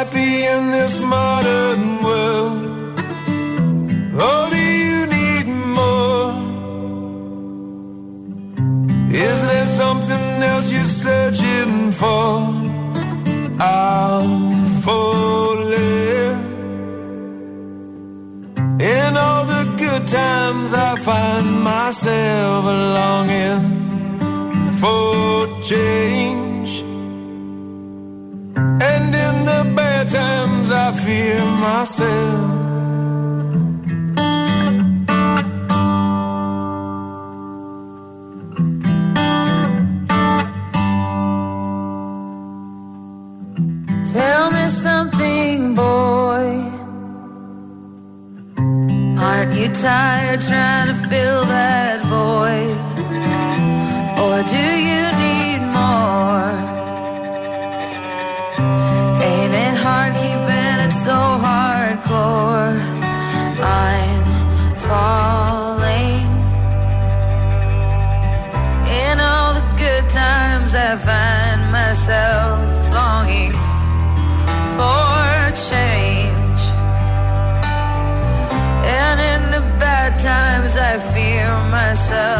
happy 0.00 0.46
in 0.46 0.70
this 0.70 0.98
modern 1.00 1.82
world? 2.06 2.62
Or 4.26 4.40
do 4.54 4.62
you 4.84 5.00
need 5.16 5.46
more? 5.78 6.32
Is 9.28 9.38
there 9.50 9.68
something 9.82 10.26
else 10.50 10.66
you're 10.74 10.94
searching 11.04 11.92
for? 12.00 12.28
I'm 13.60 14.30
falling. 14.86 16.38
In 18.96 19.10
all 19.24 19.44
the 19.54 19.64
good 19.82 20.04
times, 20.08 20.70
I 20.88 20.92
find 21.08 21.46
myself 21.72 22.64
longing 22.98 23.64
for 24.80 25.62
change. 25.70 26.49
I 30.90 30.96
fear 31.04 31.38
myself. 31.66 32.50
Tell 44.12 44.50
me 44.50 44.66
something, 44.84 45.74
boy. 45.76 46.48
Aren't 49.22 49.54
you 49.54 49.68
tired 49.68 50.40
trying 50.40 50.88
to 50.88 50.94
fill 51.08 51.44
that 51.44 51.89
myself. 82.10 82.39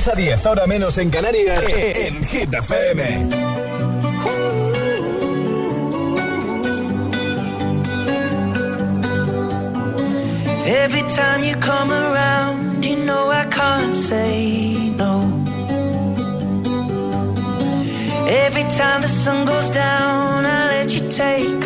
6 0.00 0.08
a 0.08 0.16
10, 0.16 0.46
ahora 0.46 0.66
menos 0.66 0.96
en 0.96 1.10
Canarias, 1.10 1.62
en 1.76 2.24
Hit 2.24 2.54
FM. 2.54 3.28
Every 10.64 11.02
time 11.02 11.44
you 11.44 11.54
come 11.56 11.92
around, 11.92 12.82
you 12.82 12.96
know 13.04 13.30
I 13.30 13.44
can't 13.50 13.94
say 13.94 14.94
no. 14.96 15.20
Every 18.46 18.64
time 18.78 19.02
the 19.02 19.08
sun 19.08 19.44
goes 19.44 19.68
down, 19.68 20.46
I 20.46 20.78
let 20.78 20.94
you 20.94 21.10
take 21.10 21.59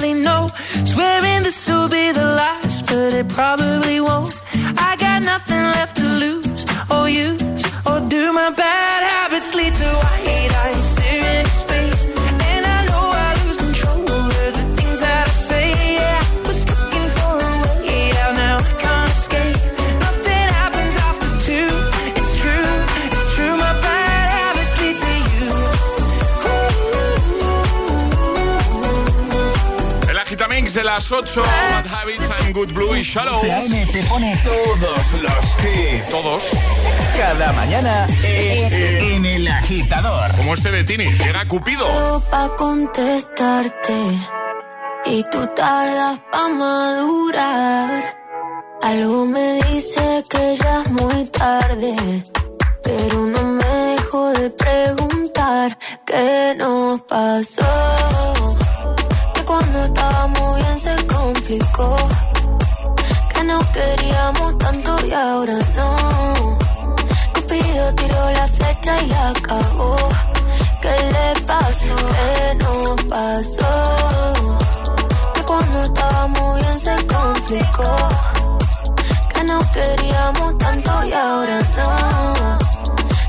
Barely 0.00 0.22
know. 0.22 0.48
Swearing 0.84 1.42
this 1.42 1.68
will 1.68 1.88
be 1.88 2.10
the 2.12 2.24
last, 2.24 2.86
but 2.86 3.12
it 3.12 3.28
probably 3.28 3.79
las 31.00 31.12
8, 31.12 31.42
Bad 31.42 31.86
Habits, 31.86 32.28
I'm 32.28 32.52
Good 32.52 32.72
Blue 32.74 32.94
y 32.94 33.02
Shallow. 33.02 33.40
CM 33.40 33.86
te 33.86 34.02
pone 34.02 34.36
todos 34.44 35.12
los 35.22 35.64
hits. 35.64 36.10
Todos. 36.10 36.44
Cada 37.16 37.52
mañana 37.52 38.06
en, 38.22 38.70
en 39.14 39.24
El 39.24 39.48
Agitador. 39.48 40.30
Como 40.36 40.52
este 40.52 40.70
de 40.70 40.84
Tini, 40.84 41.06
llega 41.06 41.46
Cupido. 41.46 42.22
pa' 42.30 42.54
contestarte 42.58 43.98
y 45.06 45.24
tú 45.30 45.48
tardas 45.56 46.20
pa' 46.30 46.48
madurar. 46.48 48.18
Algo 48.82 49.24
me 49.24 49.54
dice 49.70 50.22
que 50.28 50.56
ya 50.56 50.82
es 50.82 50.90
muy 50.90 51.24
tarde, 51.26 51.96
pero 52.82 53.24
no 53.24 53.42
me 53.42 53.64
dejo 53.64 54.32
de 54.32 54.50
preguntar 54.50 55.78
qué 56.04 56.54
nos 56.58 57.00
pasó. 57.02 58.56
Que 59.34 59.42
cuando 59.44 59.80
bien 59.94 60.19
que 61.58 63.42
nos 63.44 63.66
queríamos 63.68 64.56
tanto 64.58 64.96
y 65.04 65.12
ahora 65.12 65.58
no. 65.74 66.58
Cupido 67.34 67.94
tiró 67.96 68.30
la 68.30 68.46
flecha 68.46 69.02
y 69.02 69.06
la 69.08 69.30
acabó. 69.30 69.96
¿Qué 70.80 70.94
le 71.14 71.40
pasó? 71.46 71.96
¿Qué 71.96 72.54
nos 72.54 73.02
pasó? 73.04 73.72
Que 75.34 75.42
cuando 75.42 75.82
estábamos 75.84 76.54
bien 76.60 76.78
se 76.78 77.06
complicó. 77.06 77.96
Que 79.34 79.44
nos 79.44 79.66
queríamos 79.68 80.58
tanto 80.58 81.04
y 81.04 81.12
ahora 81.12 81.58
no. 81.78 82.58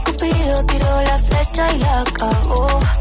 Cupido 0.06 0.64
tiró 0.66 1.02
la 1.02 1.18
flecha 1.18 1.74
y 1.74 1.80
la 1.80 2.02
acabó. 2.02 3.01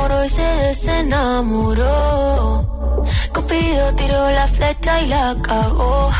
Enamoró 0.00 0.24
y 0.24 0.28
se 0.28 0.42
desenamoró. 0.42 1.84
Cupido 3.34 3.94
tiró 3.96 4.30
la 4.30 4.46
flecha 4.46 5.02
y 5.02 5.08
la 5.08 5.36
cagó. 5.42 6.10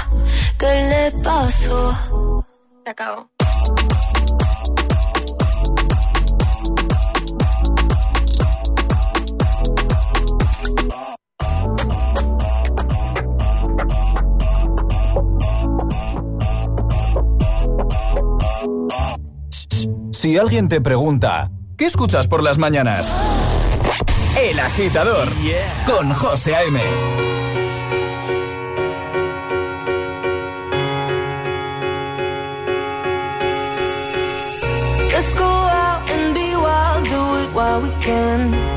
¿Qué 0.59 0.67
le 0.67 1.13
pasó? 1.23 2.45
Se 2.85 2.91
acabó. 2.91 3.31
Si 20.13 20.37
alguien 20.37 20.69
te 20.69 20.83
pregunta, 20.83 21.51
¿qué 21.79 21.87
escuchas 21.87 22.29
por 22.29 22.43
las 22.43 22.59
mañanas? 22.59 23.11
El 24.37 24.59
agitador 24.59 25.29
con 25.87 26.13
José 26.13 26.55
A.M. 26.55 26.81
Let's 35.13 35.35
go 35.35 35.45
out 35.45 36.11
and 36.11 36.35
be 36.35 36.57
wild, 36.57 37.05
do 37.05 37.37
it 37.43 37.53
while 37.53 37.81
we 37.83 37.91
can. 38.01 38.70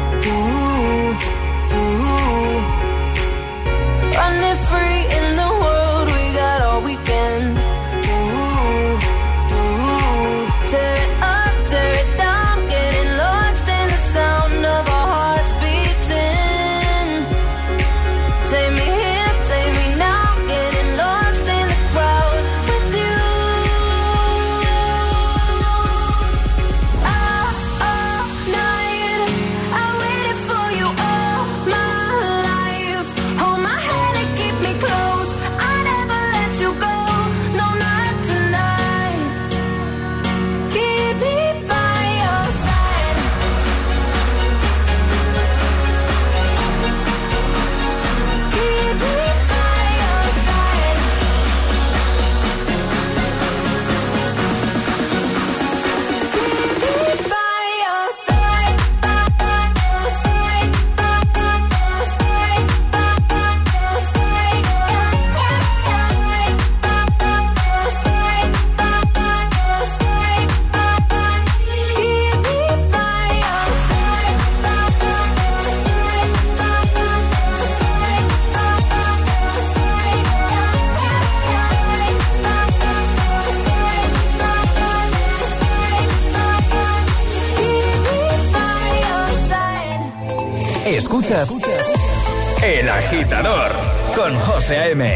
14 94.64 95.02
AM. 95.02 95.13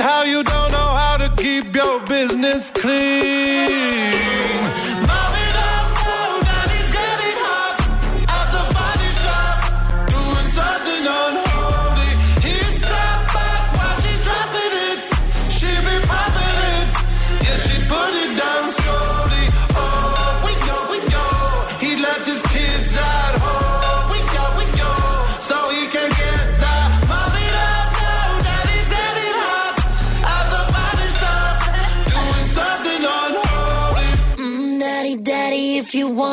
how 0.00 0.24
you 0.24 0.42
don't 0.42 0.72
know 0.72 0.90
how 1.02 1.16
to 1.16 1.28
keep 1.36 1.74
your 1.74 2.00
business 2.00 2.70
clean. 2.70 4.19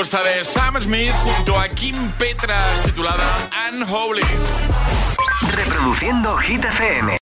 propuesta 0.00 0.22
de 0.22 0.44
Sam 0.46 0.80
Smith 0.80 1.12
junto 1.36 1.58
a 1.58 1.68
Kim 1.68 1.94
Petras 2.12 2.82
titulada 2.84 3.50
Unholy. 3.70 4.22
Reproduciendo 5.54 6.38
Hit 6.38 6.64
FM. 6.64 7.16